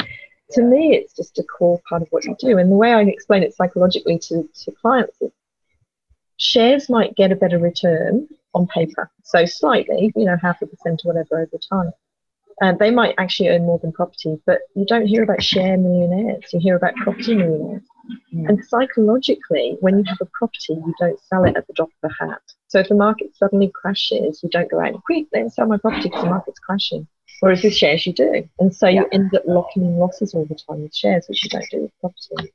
to 0.52 0.62
me, 0.62 0.96
it's 0.96 1.16
just 1.16 1.40
a 1.40 1.44
core 1.44 1.82
part 1.88 2.02
of 2.02 2.10
what 2.10 2.26
you 2.26 2.36
do. 2.40 2.58
And 2.58 2.72
the 2.72 2.76
way 2.76 2.94
I 2.94 3.02
explain 3.02 3.42
it 3.42 3.56
psychologically 3.56 4.20
to, 4.20 4.48
to 4.64 4.72
clients 4.72 5.22
is 5.22 5.32
shares 6.42 6.90
might 6.90 7.16
get 7.16 7.32
a 7.32 7.36
better 7.36 7.60
return 7.60 8.28
on 8.54 8.68
paper. 8.68 9.10
So 9.24 9.46
slightly, 9.46 10.12
you 10.16 10.26
know, 10.26 10.38
half 10.42 10.62
a 10.62 10.66
percent 10.66 11.04
or 11.06 11.14
whatever 11.14 11.40
over 11.40 11.58
time. 11.70 11.92
And 12.60 12.78
they 12.78 12.92
might 12.92 13.16
actually 13.18 13.50
earn 13.50 13.64
more 13.64 13.80
than 13.80 13.92
property, 13.92 14.40
but 14.46 14.60
you 14.76 14.86
don't 14.86 15.08
hear 15.08 15.24
about 15.24 15.42
share 15.42 15.78
millionaires. 15.78 16.46
You 16.52 16.60
hear 16.60 16.76
about 16.76 16.96
property 16.96 17.36
millionaires. 17.36 17.84
Mm. 18.34 18.50
And 18.50 18.66
psychologically, 18.66 19.78
when 19.80 19.98
you 19.98 20.04
have 20.08 20.20
a 20.22 20.28
property, 20.38 20.74
you 20.74 20.94
don't 21.00 21.20
sell 21.22 21.44
it 21.44 21.56
at 21.56 21.66
the 21.68 21.74
drop 21.74 21.90
of 22.04 22.12
a 22.12 22.24
hat. 22.26 22.42
So 22.68 22.80
if 22.80 22.90
the 22.90 22.96
market 22.96 23.36
suddenly 23.36 23.72
crashes, 23.74 24.42
you 24.44 24.50
don't 24.50 24.70
go 24.70 24.80
out 24.80 24.90
and 24.90 25.04
quick, 25.04 25.26
me 25.34 25.50
sell 25.50 25.68
my 25.68 25.78
property 25.78 26.10
because 26.10 26.24
the 26.24 26.30
market's 26.30 26.60
crashing. 26.60 27.08
Whereas 27.42 27.64
with 27.64 27.76
shares, 27.76 28.06
you 28.06 28.14
do. 28.14 28.48
And 28.60 28.74
so 28.74 28.88
yeah. 28.88 29.02
you 29.02 29.08
end 29.12 29.34
up 29.34 29.42
locking 29.48 29.84
in 29.84 29.98
losses 29.98 30.36
all 30.36 30.46
the 30.46 30.54
time 30.54 30.84
with 30.84 30.96
shares, 30.96 31.26
which 31.28 31.44
you 31.44 31.50
don't 31.50 31.66
do 31.72 31.82
with 31.82 32.00
property. 32.00 32.54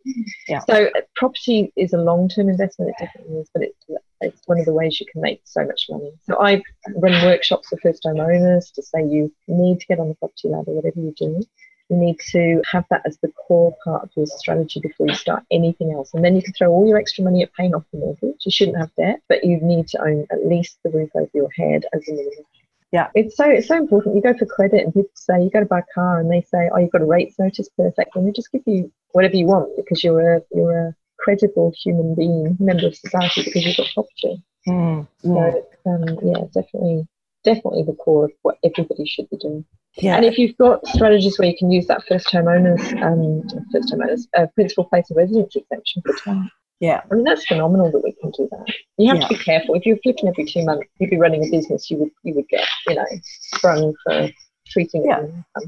Yeah. 0.48 0.60
So 0.60 0.86
uh, 0.86 1.00
property 1.16 1.72
is 1.74 1.92
a 1.92 1.98
long 1.98 2.28
term 2.28 2.48
investment, 2.48 2.92
it 2.92 3.04
definitely 3.04 3.38
is, 3.38 3.50
but 3.52 3.64
it's, 3.64 3.84
it's 4.20 4.46
one 4.46 4.60
of 4.60 4.64
the 4.64 4.72
ways 4.72 5.00
you 5.00 5.06
can 5.12 5.20
make 5.20 5.40
so 5.42 5.64
much 5.66 5.86
money. 5.90 6.12
So 6.22 6.40
I 6.40 6.62
run 6.94 7.24
workshops 7.24 7.68
for 7.68 7.78
first 7.82 8.04
time 8.04 8.20
owners 8.20 8.70
to 8.76 8.82
say 8.82 9.00
you 9.00 9.32
need 9.48 9.80
to 9.80 9.86
get 9.86 9.98
on 9.98 10.08
the 10.08 10.14
property 10.14 10.48
ladder, 10.48 10.70
whatever 10.70 11.00
you 11.00 11.12
do. 11.18 11.42
You 11.88 11.96
need 11.96 12.20
to 12.30 12.62
have 12.70 12.84
that 12.90 13.02
as 13.04 13.18
the 13.18 13.32
core 13.46 13.76
part 13.82 14.04
of 14.04 14.10
your 14.16 14.26
strategy 14.26 14.78
before 14.80 15.08
you 15.08 15.14
start 15.14 15.42
anything 15.50 15.92
else. 15.92 16.14
And 16.14 16.24
then 16.24 16.36
you 16.36 16.42
can 16.42 16.52
throw 16.52 16.70
all 16.70 16.86
your 16.86 16.98
extra 16.98 17.24
money 17.24 17.42
at 17.42 17.52
paying 17.54 17.74
off 17.74 17.84
the 17.92 17.98
mortgage. 17.98 18.44
You 18.44 18.52
shouldn't 18.52 18.76
have 18.76 18.94
debt, 18.96 19.20
but 19.28 19.44
you 19.44 19.58
need 19.60 19.88
to 19.88 20.00
own 20.00 20.26
at 20.30 20.46
least 20.46 20.78
the 20.84 20.90
roof 20.90 21.10
over 21.16 21.30
your 21.34 21.50
head 21.56 21.84
as 21.92 22.08
a 22.08 22.12
minimum. 22.12 22.44
Yeah, 22.92 23.08
it's 23.14 23.36
so 23.36 23.48
it's 23.48 23.68
so 23.68 23.76
important. 23.76 24.14
You 24.14 24.22
go 24.22 24.36
for 24.36 24.46
credit, 24.46 24.84
and 24.84 24.94
people 24.94 25.10
say 25.14 25.42
you 25.42 25.50
go 25.50 25.60
to 25.60 25.66
buy 25.66 25.80
a 25.80 25.94
car, 25.94 26.20
and 26.20 26.30
they 26.30 26.42
say, 26.42 26.70
"Oh, 26.72 26.78
you've 26.78 26.92
got 26.92 27.02
a 27.02 27.06
rates 27.06 27.38
notice, 27.38 27.68
perfect," 27.76 28.14
and 28.14 28.26
they 28.26 28.32
just 28.32 28.52
give 28.52 28.62
you 28.66 28.92
whatever 29.12 29.36
you 29.36 29.46
want 29.46 29.76
because 29.76 30.04
you're 30.04 30.36
a 30.36 30.42
you're 30.54 30.78
a 30.88 30.94
credible 31.18 31.72
human 31.82 32.14
being, 32.14 32.56
member 32.60 32.86
of 32.86 32.94
society, 32.94 33.42
because 33.44 33.64
you've 33.64 33.76
got 33.76 33.88
property. 33.92 34.42
Mm, 34.68 35.06
so 35.22 35.66
um, 35.86 36.18
yeah, 36.22 36.44
definitely, 36.54 37.06
definitely 37.44 37.82
the 37.82 37.94
core 37.94 38.26
of 38.26 38.32
what 38.42 38.58
everybody 38.64 39.06
should 39.06 39.28
be 39.30 39.36
doing. 39.36 39.64
Yeah. 39.96 40.16
And 40.16 40.24
if 40.24 40.38
you've 40.38 40.56
got 40.58 40.86
strategies 40.86 41.38
where 41.38 41.48
you 41.48 41.56
can 41.56 41.70
use 41.70 41.86
that 41.86 42.04
first 42.06 42.26
homeowners, 42.26 42.80
um, 43.02 43.42
first 43.72 43.92
homeowners, 43.92 44.26
uh, 44.36 44.46
principal 44.54 44.84
place 44.84 45.10
of 45.10 45.16
residence 45.16 45.56
exemption 45.56 46.02
for 46.04 46.14
time, 46.16 46.50
yeah. 46.80 47.02
I 47.10 47.14
mean, 47.14 47.24
that's 47.24 47.46
phenomenal 47.46 47.90
that 47.90 48.02
we 48.04 48.12
can 48.12 48.30
do 48.30 48.48
that. 48.50 48.66
You 48.98 49.08
have 49.08 49.18
yeah. 49.18 49.28
to 49.28 49.34
be 49.34 49.42
careful. 49.42 49.74
If 49.74 49.86
you're 49.86 49.98
flipping 50.02 50.28
every 50.28 50.44
two 50.44 50.64
months, 50.64 50.86
you'd 50.98 51.10
be 51.10 51.18
running 51.18 51.44
a 51.44 51.50
business, 51.50 51.90
you 51.90 51.98
would 51.98 52.10
you 52.22 52.34
would 52.34 52.48
get, 52.48 52.66
you 52.86 52.94
know, 52.94 53.06
sprung 53.52 53.94
for 54.04 54.28
treating 54.68 55.02
it. 55.04 55.08
Yeah. 55.08 55.62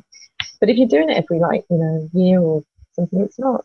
But 0.60 0.70
if 0.70 0.76
you're 0.76 0.88
doing 0.88 1.10
it 1.10 1.16
every 1.16 1.38
like, 1.38 1.64
you 1.70 1.78
know, 1.78 2.08
year 2.12 2.40
or 2.40 2.62
something, 2.94 3.20
it's 3.20 3.38
not. 3.38 3.64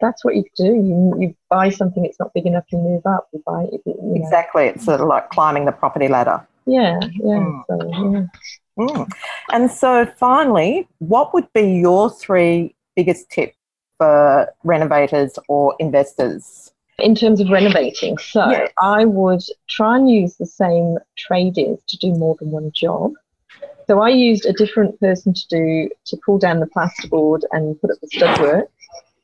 That's 0.00 0.24
what 0.24 0.34
you 0.34 0.44
do. 0.56 0.64
You 0.64 1.14
you 1.18 1.34
buy 1.48 1.70
something, 1.70 2.02
that's 2.02 2.18
not 2.18 2.32
big 2.34 2.46
enough, 2.46 2.64
you 2.72 2.78
move 2.78 3.06
up. 3.06 3.28
You 3.32 3.42
buy 3.46 3.64
it. 3.70 3.80
You 3.86 3.94
know. 4.00 4.14
Exactly. 4.16 4.66
It's 4.66 4.84
sort 4.84 5.00
of 5.00 5.08
like 5.08 5.30
climbing 5.30 5.64
the 5.64 5.72
property 5.72 6.08
ladder. 6.08 6.46
Yeah, 6.66 6.98
yeah. 7.02 7.38
Mm. 7.38 7.62
So, 7.66 7.88
yeah. 7.88 8.26
Mm. 8.78 9.12
And 9.52 9.70
so 9.70 10.06
finally, 10.16 10.88
what 10.98 11.34
would 11.34 11.52
be 11.52 11.80
your 11.80 12.10
three 12.10 12.74
biggest 12.96 13.30
tips 13.30 13.56
for 13.98 14.52
renovators 14.64 15.38
or 15.48 15.74
investors? 15.78 16.72
In 16.98 17.14
terms 17.14 17.40
of 17.40 17.48
renovating, 17.48 18.18
so 18.18 18.50
yeah. 18.50 18.68
I 18.80 19.04
would 19.04 19.42
try 19.68 19.96
and 19.96 20.08
use 20.08 20.36
the 20.36 20.46
same 20.46 20.98
tradies 21.18 21.80
to 21.88 21.96
do 21.96 22.12
more 22.12 22.36
than 22.38 22.50
one 22.50 22.70
job. 22.72 23.12
So 23.88 24.00
I 24.00 24.10
used 24.10 24.46
a 24.46 24.52
different 24.52 25.00
person 25.00 25.34
to 25.34 25.48
do 25.48 25.90
to 26.06 26.16
pull 26.24 26.38
down 26.38 26.60
the 26.60 26.66
plasterboard 26.66 27.42
and 27.50 27.80
put 27.80 27.90
up 27.90 27.98
the 28.00 28.08
stud 28.08 28.40
work 28.40 28.70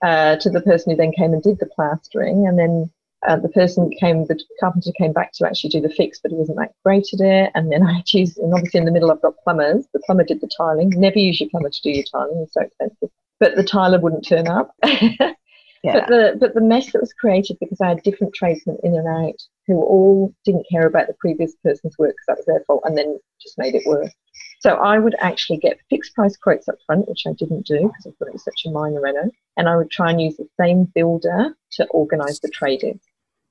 uh, 0.02 0.36
to 0.36 0.50
the 0.50 0.60
person 0.60 0.90
who 0.90 0.96
then 0.96 1.12
came 1.12 1.32
and 1.32 1.42
did 1.42 1.58
the 1.58 1.66
plastering, 1.66 2.46
and 2.46 2.58
then 2.58 2.90
uh, 3.26 3.36
the 3.36 3.48
person 3.48 3.90
came, 4.00 4.24
the 4.26 4.40
carpenter 4.60 4.90
came 4.96 5.12
back 5.12 5.32
to 5.34 5.46
actually 5.46 5.70
do 5.70 5.80
the 5.80 5.90
fix, 5.90 6.20
but 6.20 6.30
he 6.30 6.36
wasn't 6.36 6.58
that 6.58 6.72
great 6.84 7.06
at 7.12 7.20
it. 7.20 7.50
And 7.54 7.70
then 7.70 7.82
I 7.82 7.94
had 7.94 8.06
to 8.06 8.18
use, 8.20 8.36
and 8.38 8.52
obviously 8.54 8.78
in 8.78 8.86
the 8.86 8.92
middle 8.92 9.10
I've 9.10 9.22
got 9.22 9.34
plumbers. 9.42 9.86
The 9.92 10.00
plumber 10.06 10.24
did 10.24 10.40
the 10.40 10.50
tiling. 10.56 10.90
Never 10.90 11.18
use 11.18 11.40
your 11.40 11.50
plumber 11.50 11.70
to 11.70 11.82
do 11.82 11.90
your 11.90 12.04
tiling; 12.04 12.38
it's 12.38 12.54
so 12.54 12.62
expensive 12.62 13.10
but 13.40 13.56
the 13.56 13.64
tiler 13.64 14.00
wouldn't 14.00 14.26
turn 14.26 14.48
up. 14.48 14.74
yeah. 14.84 15.34
But 15.82 16.08
the 16.08 16.36
but 16.38 16.54
the 16.54 16.60
mess 16.60 16.92
that 16.92 17.00
was 17.00 17.12
created 17.12 17.56
because 17.60 17.80
I 17.80 17.88
had 17.88 18.02
different 18.02 18.34
tradesmen 18.34 18.78
in 18.82 18.94
and 18.94 19.06
out 19.06 19.40
who 19.66 19.76
all 19.76 20.34
didn't 20.44 20.66
care 20.70 20.86
about 20.86 21.06
the 21.06 21.14
previous 21.14 21.54
person's 21.62 21.96
work 21.98 22.14
because 22.14 22.26
that 22.28 22.36
was 22.38 22.46
their 22.46 22.64
fault, 22.66 22.82
and 22.84 22.96
then 22.96 23.18
just 23.40 23.58
made 23.58 23.74
it 23.74 23.86
worse. 23.86 24.12
So 24.60 24.74
I 24.74 24.98
would 24.98 25.14
actually 25.20 25.58
get 25.58 25.78
fixed 25.88 26.14
price 26.14 26.36
quotes 26.36 26.68
up 26.68 26.76
front, 26.86 27.08
which 27.08 27.24
I 27.26 27.32
didn't 27.32 27.66
do 27.66 27.78
because 27.78 28.06
I 28.06 28.10
thought 28.18 28.28
it 28.28 28.34
was 28.34 28.44
such 28.44 28.64
a 28.66 28.70
minor 28.70 29.00
reno, 29.00 29.30
and 29.56 29.68
I 29.68 29.76
would 29.76 29.90
try 29.90 30.10
and 30.10 30.20
use 30.20 30.36
the 30.36 30.48
same 30.60 30.84
builder 30.84 31.54
to 31.72 31.86
organise 31.86 32.40
the 32.40 32.48
trading 32.48 33.00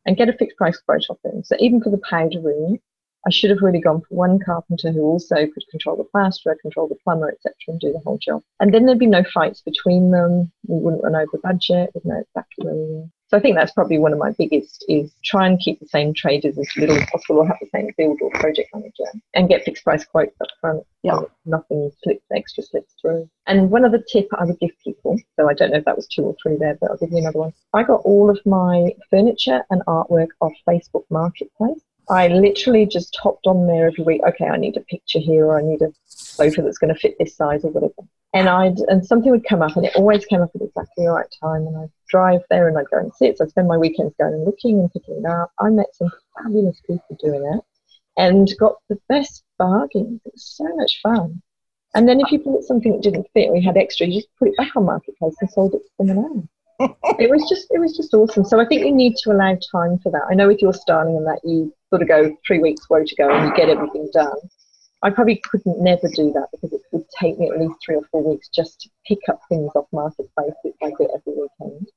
and 0.05 0.17
get 0.17 0.29
a 0.29 0.33
fixed 0.33 0.57
price 0.57 0.79
quote 0.79 1.05
off 1.09 1.17
them. 1.23 1.43
So 1.43 1.55
even 1.59 1.81
for 1.81 1.89
the 1.89 2.01
powder 2.09 2.41
room, 2.41 2.79
I 3.27 3.29
should 3.29 3.49
have 3.49 3.61
really 3.61 3.81
gone 3.81 3.99
for 3.99 4.15
one 4.15 4.39
carpenter 4.39 4.89
who 4.89 5.01
also 5.01 5.35
could 5.35 5.67
control 5.69 5.97
the 5.97 6.05
plasterer, 6.05 6.55
control 6.61 6.87
the 6.87 6.95
plumber, 7.03 7.29
etc., 7.29 7.53
and 7.67 7.79
do 7.79 7.91
the 7.91 7.99
whole 7.99 8.17
job. 8.17 8.41
And 8.61 8.73
then 8.73 8.85
there'd 8.85 8.97
be 8.97 9.05
no 9.05 9.25
fights 9.33 9.61
between 9.61 10.11
them. 10.11 10.49
We 10.65 10.77
wouldn't 10.79 11.03
run 11.03 11.15
over 11.15 11.37
budget. 11.43 11.91
We'd 11.93 12.05
know 12.05 12.21
exactly 12.21 12.65
where 12.65 12.73
we 12.73 12.95
were. 12.95 13.09
So 13.29 13.35
I 13.35 13.41
think 13.41 13.57
that's 13.57 13.73
probably 13.73 13.97
one 13.97 14.13
of 14.13 14.19
my 14.19 14.31
biggest 14.37 14.85
is 14.87 15.13
try 15.25 15.45
and 15.45 15.59
keep 15.59 15.81
the 15.81 15.87
same 15.87 16.13
traders 16.13 16.57
as 16.57 16.69
little 16.77 16.95
as 16.95 17.09
possible, 17.11 17.39
or 17.41 17.47
have 17.47 17.57
the 17.59 17.67
same 17.73 17.89
build 17.97 18.19
or 18.21 18.29
project 18.31 18.69
manager, 18.73 19.03
and 19.33 19.49
get 19.49 19.65
fixed 19.65 19.83
price 19.83 20.05
quotes 20.05 20.39
up 20.39 20.47
front. 20.61 20.83
Yeah, 21.03 21.19
nothing 21.45 21.91
slips 22.01 22.23
extra 22.33 22.63
slips 22.63 22.93
through. 23.01 23.29
And 23.45 23.69
one 23.69 23.83
other 23.83 24.01
tip 24.09 24.29
I 24.37 24.45
would 24.45 24.59
give 24.59 24.71
people, 24.81 25.19
so 25.35 25.49
I 25.49 25.53
don't 25.53 25.71
know 25.71 25.79
if 25.79 25.85
that 25.85 25.97
was 25.97 26.07
two 26.07 26.21
or 26.21 26.35
three 26.41 26.55
there, 26.55 26.77
but 26.79 26.91
I'll 26.91 26.97
give 26.97 27.11
you 27.11 27.17
another 27.17 27.39
one. 27.39 27.53
I 27.73 27.83
got 27.83 27.99
all 28.05 28.29
of 28.29 28.39
my 28.45 28.93
furniture 29.09 29.63
and 29.69 29.81
artwork 29.87 30.29
off 30.39 30.53
Facebook 30.65 31.03
Marketplace. 31.09 31.81
I 32.09 32.27
literally 32.29 32.85
just 32.85 33.17
hopped 33.21 33.47
on 33.47 33.67
there 33.67 33.87
every 33.87 34.03
week. 34.03 34.21
Okay, 34.27 34.45
I 34.47 34.57
need 34.57 34.77
a 34.77 34.81
picture 34.81 35.19
here, 35.19 35.45
or 35.45 35.59
I 35.59 35.61
need 35.61 35.81
a 35.81 35.91
sofa 36.05 36.61
that's 36.61 36.77
going 36.77 36.93
to 36.93 36.99
fit 36.99 37.15
this 37.19 37.35
size, 37.35 37.65
or 37.65 37.71
whatever. 37.71 38.07
And 38.33 38.47
I'd 38.47 38.77
and 38.87 39.05
something 39.05 39.31
would 39.31 39.47
come 39.47 39.61
up, 39.61 39.75
and 39.75 39.85
it 39.85 39.95
always 39.95 40.25
came 40.25 40.41
up 40.41 40.51
at 40.55 40.61
exactly 40.61 41.05
the 41.05 41.11
right 41.11 41.27
time. 41.41 41.67
And 41.67 41.77
I'd 41.77 41.91
drive 42.09 42.41
there, 42.49 42.67
and 42.67 42.77
I'd 42.77 42.89
go 42.89 42.99
and 42.99 43.13
sit. 43.13 43.37
So 43.37 43.43
I'd 43.43 43.49
spend 43.49 43.67
my 43.67 43.77
weekends 43.77 44.13
going 44.19 44.33
and 44.33 44.45
looking 44.45 44.79
and 44.79 44.91
picking 44.91 45.21
it 45.23 45.25
up. 45.25 45.51
I 45.59 45.69
met 45.69 45.93
some 45.93 46.11
fabulous 46.41 46.79
people 46.87 47.17
doing 47.19 47.45
it, 47.53 47.61
and 48.17 48.49
got 48.59 48.75
the 48.89 48.99
best 49.09 49.43
bargains. 49.57 50.21
It 50.25 50.33
was 50.33 50.45
so 50.45 50.75
much 50.75 51.01
fun. 51.01 51.41
And 51.95 52.07
then 52.07 52.19
if 52.19 52.31
you 52.31 52.39
bought 52.39 52.63
something 52.63 52.91
that 52.91 53.01
didn't 53.01 53.27
fit, 53.33 53.49
you 53.55 53.61
had 53.61 53.77
extra, 53.77 54.05
you 54.05 54.21
just 54.21 54.27
put 54.37 54.49
it 54.49 54.57
back 54.57 54.75
on 54.75 54.85
marketplace 54.85 55.35
and 55.41 55.49
sold 55.49 55.73
it 55.73 55.79
to 55.79 55.89
someone 55.97 56.25
else. 56.25 56.45
it 57.19 57.29
was 57.29 57.43
just 57.49 57.67
it 57.71 57.79
was 57.79 57.97
just 57.97 58.13
awesome. 58.13 58.45
So 58.45 58.59
I 58.59 58.65
think 58.65 58.85
you 58.85 58.93
need 58.93 59.15
to 59.23 59.31
allow 59.31 59.57
time 59.71 59.97
for 59.99 60.11
that. 60.11 60.27
I 60.29 60.35
know 60.35 60.47
with 60.47 60.61
your 60.61 60.73
styling 60.73 61.17
and 61.17 61.25
that 61.25 61.39
you 61.43 61.73
sort 61.89 62.01
of 62.01 62.07
go 62.07 62.35
three 62.45 62.59
weeks 62.59 62.89
where 62.89 63.03
to 63.03 63.15
go 63.15 63.29
and 63.29 63.47
you 63.47 63.55
get 63.55 63.69
everything 63.69 64.09
done. 64.13 64.37
I 65.03 65.11
probably 65.11 65.41
couldn't 65.49 65.79
never 65.79 66.07
do 66.15 66.33
that 66.33 66.47
because 66.51 66.73
it 66.73 66.81
would 66.91 67.05
take 67.19 67.37
me 67.37 67.49
at 67.49 67.59
least 67.59 67.75
three 67.85 67.95
or 67.95 68.03
four 68.11 68.23
weeks 68.23 68.49
just 68.49 68.81
to 68.81 68.89
pick 69.07 69.19
up 69.29 69.39
things 69.47 69.71
off 69.75 69.85
marketplace 69.91 70.53
by 70.63 70.89
bit 70.97 71.11
every 71.13 71.33
weekend. 71.33 71.87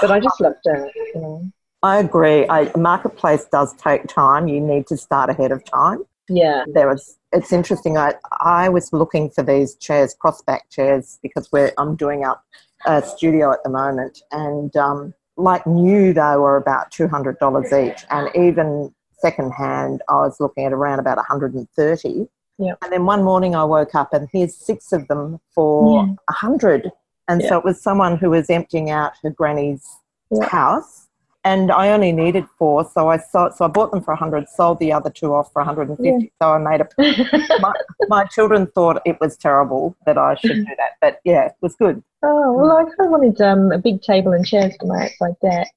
But 0.00 0.10
I 0.10 0.20
just 0.20 0.40
loved 0.40 0.58
it, 0.64 0.92
you 1.14 1.20
know. 1.20 1.50
I 1.82 1.98
agree. 1.98 2.46
I, 2.48 2.70
marketplace 2.76 3.46
does 3.50 3.74
take 3.76 4.06
time. 4.06 4.48
You 4.48 4.60
need 4.60 4.86
to 4.88 4.98
start 4.98 5.30
ahead 5.30 5.52
of 5.52 5.64
time. 5.64 6.04
Yeah. 6.28 6.64
There 6.74 6.88
was. 6.88 7.18
It's 7.32 7.52
interesting. 7.52 7.96
I 7.96 8.14
I 8.40 8.68
was 8.68 8.92
looking 8.92 9.30
for 9.30 9.42
these 9.42 9.74
chairs, 9.76 10.14
crossback 10.22 10.60
chairs, 10.70 11.18
because 11.22 11.48
we're 11.50 11.72
I'm 11.78 11.96
doing 11.96 12.24
up 12.24 12.44
a 12.86 13.02
studio 13.02 13.52
at 13.52 13.64
the 13.64 13.70
moment, 13.70 14.20
and 14.30 14.74
um, 14.76 15.14
like 15.36 15.66
new 15.66 16.12
they 16.12 16.36
were 16.36 16.56
about 16.56 16.90
two 16.90 17.08
hundred 17.08 17.38
dollars 17.38 17.72
each, 17.72 18.04
and 18.10 18.28
even 18.36 18.94
secondhand, 19.20 20.02
I 20.08 20.14
was 20.14 20.40
looking 20.40 20.64
at 20.64 20.72
around 20.72 20.98
about 20.98 21.16
130. 21.16 22.28
Yeah. 22.58 22.74
And 22.82 22.92
then 22.92 23.06
one 23.06 23.22
morning 23.22 23.54
I 23.54 23.64
woke 23.64 23.94
up 23.94 24.12
and 24.12 24.28
here's 24.32 24.54
six 24.54 24.92
of 24.92 25.08
them 25.08 25.40
for 25.54 26.02
a 26.02 26.06
yeah. 26.06 26.14
100. 26.28 26.92
And 27.28 27.40
yeah. 27.40 27.48
so 27.48 27.58
it 27.58 27.64
was 27.64 27.82
someone 27.82 28.18
who 28.18 28.30
was 28.30 28.50
emptying 28.50 28.90
out 28.90 29.12
her 29.22 29.30
granny's 29.30 29.86
yeah. 30.30 30.48
house. 30.48 31.06
And 31.42 31.72
I 31.72 31.88
only 31.88 32.12
needed 32.12 32.44
four, 32.58 32.84
so 32.92 33.08
I 33.08 33.16
sold, 33.16 33.54
so 33.54 33.64
I 33.64 33.68
bought 33.68 33.92
them 33.92 34.02
for 34.02 34.12
100, 34.12 34.46
sold 34.46 34.78
the 34.78 34.92
other 34.92 35.08
two 35.08 35.32
off 35.32 35.50
for 35.54 35.62
150. 35.62 36.30
So 36.38 36.52
I 36.52 36.58
made 36.58 36.82
a. 36.82 36.88
my, 37.60 37.72
my 38.08 38.24
children 38.26 38.66
thought 38.74 39.00
it 39.06 39.18
was 39.22 39.38
terrible 39.38 39.96
that 40.04 40.18
I 40.18 40.34
should 40.34 40.66
do 40.66 40.74
that, 40.76 40.96
but 41.00 41.20
yeah, 41.24 41.46
it 41.46 41.54
was 41.62 41.74
good. 41.76 42.02
Oh 42.22 42.52
well, 42.52 42.72
I 42.72 42.84
kind 42.84 42.94
of 43.00 43.08
wanted 43.08 43.40
um, 43.40 43.72
a 43.72 43.78
big 43.78 44.02
table 44.02 44.32
and 44.32 44.44
chairs 44.44 44.74
for 44.78 44.86
my 44.86 45.04
outside 45.04 45.40
deck, 45.40 45.68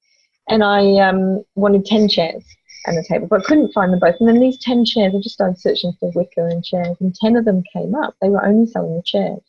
and 0.50 0.62
I 0.62 0.96
um, 0.98 1.42
wanted 1.54 1.86
ten 1.86 2.10
chairs 2.10 2.44
and 2.86 2.98
a 2.98 3.02
table, 3.02 3.26
but 3.26 3.40
I 3.40 3.44
couldn't 3.44 3.72
find 3.72 3.92
them 3.92 4.00
both. 4.00 4.16
And 4.20 4.28
then 4.28 4.40
these 4.40 4.58
10 4.58 4.84
chairs, 4.84 5.14
I 5.14 5.18
just 5.18 5.34
started 5.34 5.58
searching 5.58 5.92
for 5.98 6.10
wicker 6.14 6.46
and 6.46 6.64
chairs, 6.64 6.96
and 7.00 7.14
10 7.14 7.36
of 7.36 7.44
them 7.44 7.62
came 7.72 7.94
up. 7.94 8.14
They 8.20 8.28
were 8.28 8.44
only 8.44 8.66
selling 8.66 8.96
the 8.96 9.02
chairs. 9.02 9.40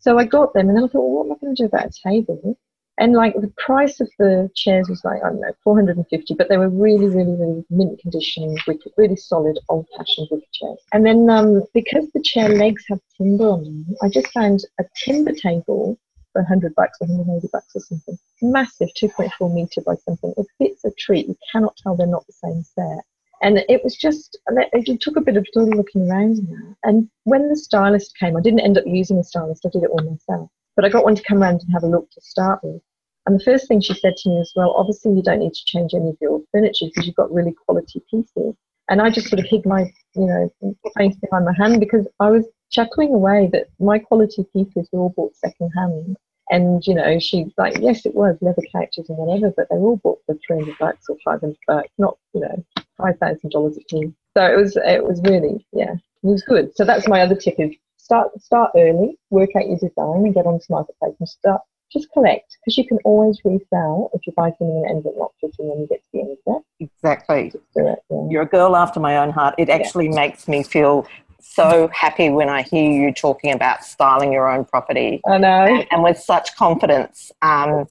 So 0.00 0.18
I 0.18 0.24
got 0.24 0.54
them, 0.54 0.68
and 0.68 0.76
then 0.76 0.84
I 0.84 0.88
thought, 0.88 1.00
well, 1.00 1.24
what 1.24 1.26
am 1.26 1.32
I 1.32 1.36
going 1.40 1.56
to 1.56 1.62
do 1.62 1.66
about 1.66 1.86
a 1.86 2.08
table? 2.08 2.58
And 3.00 3.12
like 3.12 3.34
the 3.34 3.52
price 3.56 4.00
of 4.00 4.10
the 4.18 4.50
chairs 4.56 4.88
was 4.88 5.04
like, 5.04 5.22
I 5.24 5.28
don't 5.28 5.40
know, 5.40 5.52
450, 5.62 6.34
but 6.34 6.48
they 6.48 6.58
were 6.58 6.68
really, 6.68 7.06
really, 7.06 7.36
really 7.36 7.64
mint 7.70 8.00
condition, 8.00 8.56
wicker, 8.66 8.90
really 8.96 9.14
solid, 9.14 9.56
old 9.68 9.86
fashioned 9.96 10.26
wicker 10.32 10.44
chairs. 10.52 10.80
And 10.92 11.06
then 11.06 11.30
um, 11.30 11.62
because 11.74 12.10
the 12.12 12.22
chair 12.22 12.48
legs 12.48 12.84
have 12.88 12.98
timber 13.16 13.50
on 13.50 13.64
them, 13.64 13.86
I 14.02 14.08
just 14.08 14.32
found 14.32 14.64
a 14.80 14.84
timber 14.96 15.32
table 15.32 15.96
for 16.38 16.42
100 16.42 16.74
bucks 16.76 16.98
or 17.00 17.08
180 17.08 17.48
bucks 17.52 17.74
or 17.74 17.80
something. 17.80 18.16
Massive, 18.40 18.88
2.4 18.96 19.52
meter 19.52 19.80
by 19.80 19.96
something. 19.96 20.32
It 20.36 20.46
fits 20.58 20.84
a 20.84 20.92
treat. 20.96 21.26
You 21.26 21.36
cannot 21.50 21.76
tell 21.76 21.96
they're 21.96 22.06
not 22.06 22.26
the 22.26 22.32
same 22.32 22.62
set. 22.62 23.04
And 23.42 23.58
it 23.68 23.82
was 23.82 23.96
just, 23.96 24.38
it 24.48 25.00
took 25.00 25.16
a 25.16 25.20
bit 25.20 25.36
of 25.36 25.46
looking 25.54 26.08
around 26.08 26.48
now. 26.48 26.76
And 26.84 27.08
when 27.24 27.48
the 27.48 27.56
stylist 27.56 28.16
came, 28.18 28.36
I 28.36 28.40
didn't 28.40 28.60
end 28.60 28.78
up 28.78 28.84
using 28.86 29.18
a 29.18 29.24
stylist, 29.24 29.66
I 29.66 29.70
did 29.70 29.82
it 29.82 29.90
all 29.90 30.02
myself. 30.02 30.50
But 30.76 30.84
I 30.84 30.88
got 30.88 31.04
one 31.04 31.16
to 31.16 31.22
come 31.22 31.42
around 31.42 31.60
and 31.62 31.72
have 31.72 31.82
a 31.82 31.88
look 31.88 32.08
to 32.10 32.20
start 32.20 32.60
with. 32.62 32.80
And 33.26 33.38
the 33.38 33.44
first 33.44 33.66
thing 33.66 33.80
she 33.80 33.94
said 33.94 34.16
to 34.16 34.28
me 34.28 34.36
was, 34.36 34.52
well, 34.54 34.74
obviously 34.76 35.12
you 35.12 35.22
don't 35.22 35.40
need 35.40 35.54
to 35.54 35.64
change 35.66 35.92
any 35.94 36.10
of 36.10 36.16
your 36.20 36.40
furniture 36.52 36.86
because 36.86 37.06
you've 37.06 37.16
got 37.16 37.32
really 37.32 37.54
quality 37.66 38.00
pieces. 38.10 38.54
And 38.88 39.02
I 39.02 39.10
just 39.10 39.28
sort 39.28 39.40
of 39.40 39.46
hid 39.46 39.66
my, 39.66 39.82
you 40.14 40.26
know, 40.26 40.76
face 40.96 41.14
behind 41.16 41.44
my 41.44 41.52
hand 41.56 41.78
because 41.78 42.06
I 42.20 42.30
was 42.30 42.46
chuckling 42.70 43.14
away 43.14 43.48
that 43.52 43.68
my 43.78 43.98
quality 43.98 44.44
pieces 44.52 44.88
were 44.92 45.00
all 45.00 45.14
bought 45.16 45.36
second 45.36 45.70
hand. 45.76 46.16
And, 46.50 46.86
you 46.86 46.94
know, 46.94 47.18
she's 47.18 47.52
like, 47.58 47.78
yes, 47.78 48.06
it 48.06 48.14
was 48.14 48.36
leather 48.40 48.62
couches 48.72 49.08
and 49.08 49.18
whatever, 49.18 49.52
but 49.56 49.66
they 49.70 49.76
were 49.76 49.90
all 49.90 49.96
bought 49.96 50.20
for 50.26 50.36
300 50.46 50.76
bucks 50.78 51.06
or 51.08 51.16
500 51.24 51.56
bucks, 51.66 51.88
not, 51.98 52.16
you 52.32 52.40
know, 52.40 52.64
$5,000 53.00 53.76
a 53.76 53.80
piece. 53.84 54.12
So 54.36 54.44
it 54.44 54.56
was, 54.56 54.76
it 54.76 55.04
was 55.04 55.20
really, 55.22 55.66
yeah, 55.72 55.92
it 55.92 56.00
was 56.22 56.42
good. 56.42 56.74
So 56.76 56.84
that's 56.84 57.08
my 57.08 57.20
other 57.20 57.34
tip 57.34 57.56
is 57.58 57.74
start, 57.96 58.28
start 58.40 58.72
early, 58.76 59.18
work 59.30 59.50
out 59.56 59.66
your 59.66 59.78
design 59.78 60.24
and 60.24 60.34
get 60.34 60.46
on 60.46 60.54
onto 60.54 60.66
marketplace 60.70 61.14
and 61.18 61.28
start 61.28 61.60
just 61.92 62.10
collect 62.12 62.56
because 62.60 62.76
you 62.76 62.86
can 62.86 62.98
always 63.04 63.38
resell 63.44 64.10
if 64.12 64.26
you 64.26 64.32
buy 64.36 64.50
something 64.50 64.84
and 64.84 64.90
ends 64.90 65.06
up 65.06 65.14
not 65.16 65.32
fitting 65.40 65.68
when 65.68 65.80
you 65.80 65.86
get 65.86 66.02
to 66.02 66.08
the 66.12 66.20
end 66.20 66.36
of 66.46 66.56
it. 66.56 66.84
Exactly. 66.84 67.52
It. 67.76 67.98
Yeah. 68.10 68.26
You're 68.28 68.42
a 68.42 68.46
girl 68.46 68.76
after 68.76 69.00
my 69.00 69.16
own 69.16 69.30
heart. 69.30 69.54
It 69.58 69.68
actually 69.68 70.06
yeah. 70.06 70.14
makes 70.14 70.48
me 70.48 70.62
feel 70.62 71.06
so 71.40 71.88
happy 71.92 72.30
when 72.30 72.48
I 72.48 72.62
hear 72.62 72.90
you 72.90 73.12
talking 73.12 73.52
about 73.52 73.84
styling 73.84 74.32
your 74.32 74.48
own 74.48 74.64
property. 74.64 75.20
I 75.26 75.38
know. 75.38 75.64
And, 75.64 75.86
and 75.90 76.02
with 76.02 76.18
such 76.18 76.56
confidence. 76.56 77.32
Um, 77.42 77.86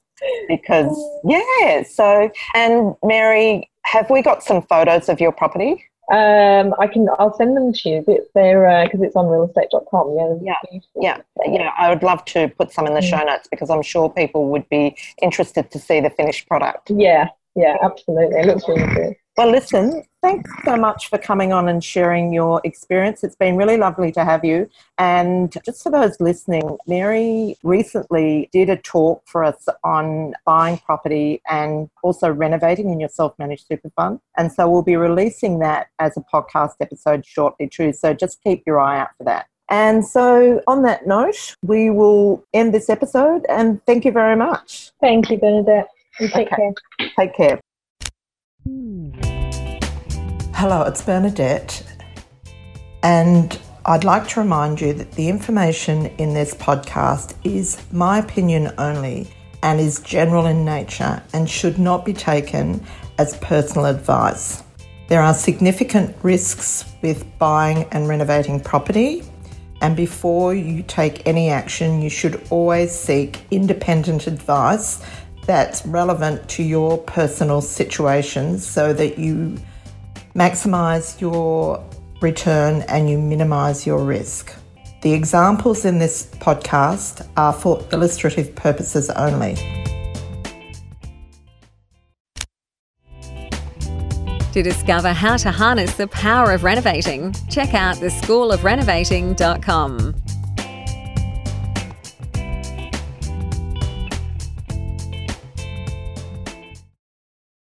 because, 0.48 0.96
yeah. 1.24 1.82
So, 1.84 2.30
and 2.54 2.94
Mary, 3.02 3.70
have 3.84 4.10
we 4.10 4.22
got 4.22 4.42
some 4.42 4.62
photos 4.62 5.08
of 5.08 5.20
your 5.20 5.32
property? 5.32 5.84
Um, 6.10 6.74
I 6.78 6.86
can. 6.86 7.06
I'll 7.18 7.36
send 7.36 7.54
them 7.54 7.72
to 7.72 7.88
you. 7.88 8.04
It's 8.08 8.30
there 8.34 8.84
because 8.84 9.00
uh, 9.00 9.04
it's 9.04 9.16
on 9.16 9.26
realestate.com. 9.26 10.16
Yeah. 10.16 10.54
Yeah. 10.62 10.80
Yeah. 10.96 11.18
Yeah. 11.46 11.70
I 11.76 11.90
would 11.90 12.02
love 12.02 12.24
to 12.26 12.48
put 12.48 12.72
some 12.72 12.86
in 12.86 12.94
the 12.94 13.00
mm. 13.00 13.10
show 13.10 13.22
notes 13.22 13.46
because 13.50 13.68
I'm 13.68 13.82
sure 13.82 14.08
people 14.08 14.48
would 14.48 14.66
be 14.70 14.96
interested 15.20 15.70
to 15.70 15.78
see 15.78 16.00
the 16.00 16.08
finished 16.08 16.48
product. 16.48 16.90
Yeah. 16.90 17.28
Yeah. 17.58 17.76
Absolutely. 17.82 18.40
It 18.40 18.46
looks 18.46 18.68
really 18.68 18.94
good. 18.94 19.16
Well, 19.36 19.52
listen, 19.52 20.02
thanks 20.20 20.50
so 20.64 20.76
much 20.76 21.08
for 21.08 21.16
coming 21.16 21.52
on 21.52 21.68
and 21.68 21.82
sharing 21.82 22.32
your 22.32 22.60
experience. 22.64 23.22
It's 23.22 23.36
been 23.36 23.56
really 23.56 23.76
lovely 23.76 24.10
to 24.12 24.24
have 24.24 24.44
you. 24.44 24.68
And 24.98 25.56
just 25.64 25.82
for 25.82 25.90
those 25.90 26.20
listening, 26.20 26.76
Mary 26.88 27.56
recently 27.62 28.48
did 28.52 28.68
a 28.68 28.76
talk 28.76 29.22
for 29.26 29.44
us 29.44 29.68
on 29.84 30.34
buying 30.44 30.78
property 30.78 31.40
and 31.48 31.88
also 32.02 32.30
renovating 32.30 32.90
in 32.90 32.98
your 32.98 33.08
self 33.08 33.38
managed 33.38 33.66
super 33.68 33.90
fund. 33.90 34.18
And 34.36 34.52
so 34.52 34.68
we'll 34.68 34.82
be 34.82 34.96
releasing 34.96 35.60
that 35.60 35.86
as 36.00 36.16
a 36.16 36.20
podcast 36.32 36.74
episode 36.80 37.24
shortly, 37.24 37.68
too. 37.68 37.92
So 37.92 38.14
just 38.14 38.42
keep 38.42 38.64
your 38.66 38.80
eye 38.80 38.98
out 38.98 39.10
for 39.18 39.24
that. 39.24 39.46
And 39.70 40.04
so, 40.04 40.62
on 40.66 40.82
that 40.82 41.06
note, 41.06 41.54
we 41.62 41.90
will 41.90 42.42
end 42.54 42.72
this 42.72 42.88
episode 42.88 43.44
and 43.48 43.84
thank 43.84 44.04
you 44.04 44.12
very 44.12 44.34
much. 44.34 44.90
Thank 45.00 45.30
you, 45.30 45.36
Bernadette. 45.38 45.88
And 46.20 46.32
take 46.32 46.48
okay. 46.52 46.72
care. 46.98 47.10
Take 47.18 47.34
care. 47.34 47.60
Hello, 50.54 50.82
it's 50.82 51.00
Bernadette, 51.02 51.86
and 53.04 53.58
I'd 53.86 54.02
like 54.02 54.26
to 54.28 54.40
remind 54.40 54.80
you 54.80 54.92
that 54.94 55.12
the 55.12 55.28
information 55.28 56.06
in 56.18 56.34
this 56.34 56.54
podcast 56.54 57.34
is 57.44 57.80
my 57.92 58.18
opinion 58.18 58.72
only 58.78 59.32
and 59.62 59.78
is 59.78 60.00
general 60.00 60.46
in 60.46 60.64
nature 60.64 61.22
and 61.32 61.48
should 61.48 61.78
not 61.78 62.04
be 62.04 62.12
taken 62.12 62.84
as 63.18 63.36
personal 63.38 63.86
advice. 63.86 64.64
There 65.06 65.22
are 65.22 65.32
significant 65.32 66.16
risks 66.22 66.84
with 67.00 67.24
buying 67.38 67.84
and 67.92 68.08
renovating 68.08 68.58
property, 68.60 69.22
and 69.80 69.96
before 69.96 70.54
you 70.56 70.82
take 70.82 71.24
any 71.24 71.50
action, 71.50 72.02
you 72.02 72.10
should 72.10 72.44
always 72.50 72.90
seek 72.90 73.40
independent 73.52 74.26
advice 74.26 75.00
that's 75.48 75.84
relevant 75.86 76.46
to 76.50 76.62
your 76.62 76.98
personal 76.98 77.62
situation 77.62 78.58
so 78.58 78.92
that 78.92 79.18
you 79.18 79.56
maximize 80.34 81.18
your 81.22 81.82
return 82.20 82.82
and 82.82 83.08
you 83.08 83.16
minimize 83.18 83.86
your 83.86 84.04
risk. 84.04 84.54
The 85.00 85.14
examples 85.14 85.86
in 85.86 85.98
this 85.98 86.26
podcast 86.26 87.26
are 87.38 87.54
for 87.54 87.82
illustrative 87.92 88.54
purposes 88.54 89.08
only. 89.10 89.54
To 94.52 94.62
discover 94.62 95.14
how 95.14 95.38
to 95.38 95.50
harness 95.50 95.96
the 95.96 96.08
power 96.08 96.52
of 96.52 96.62
renovating, 96.62 97.32
check 97.48 97.72
out 97.72 97.96
theschoolofrenovating.com. 97.96 100.27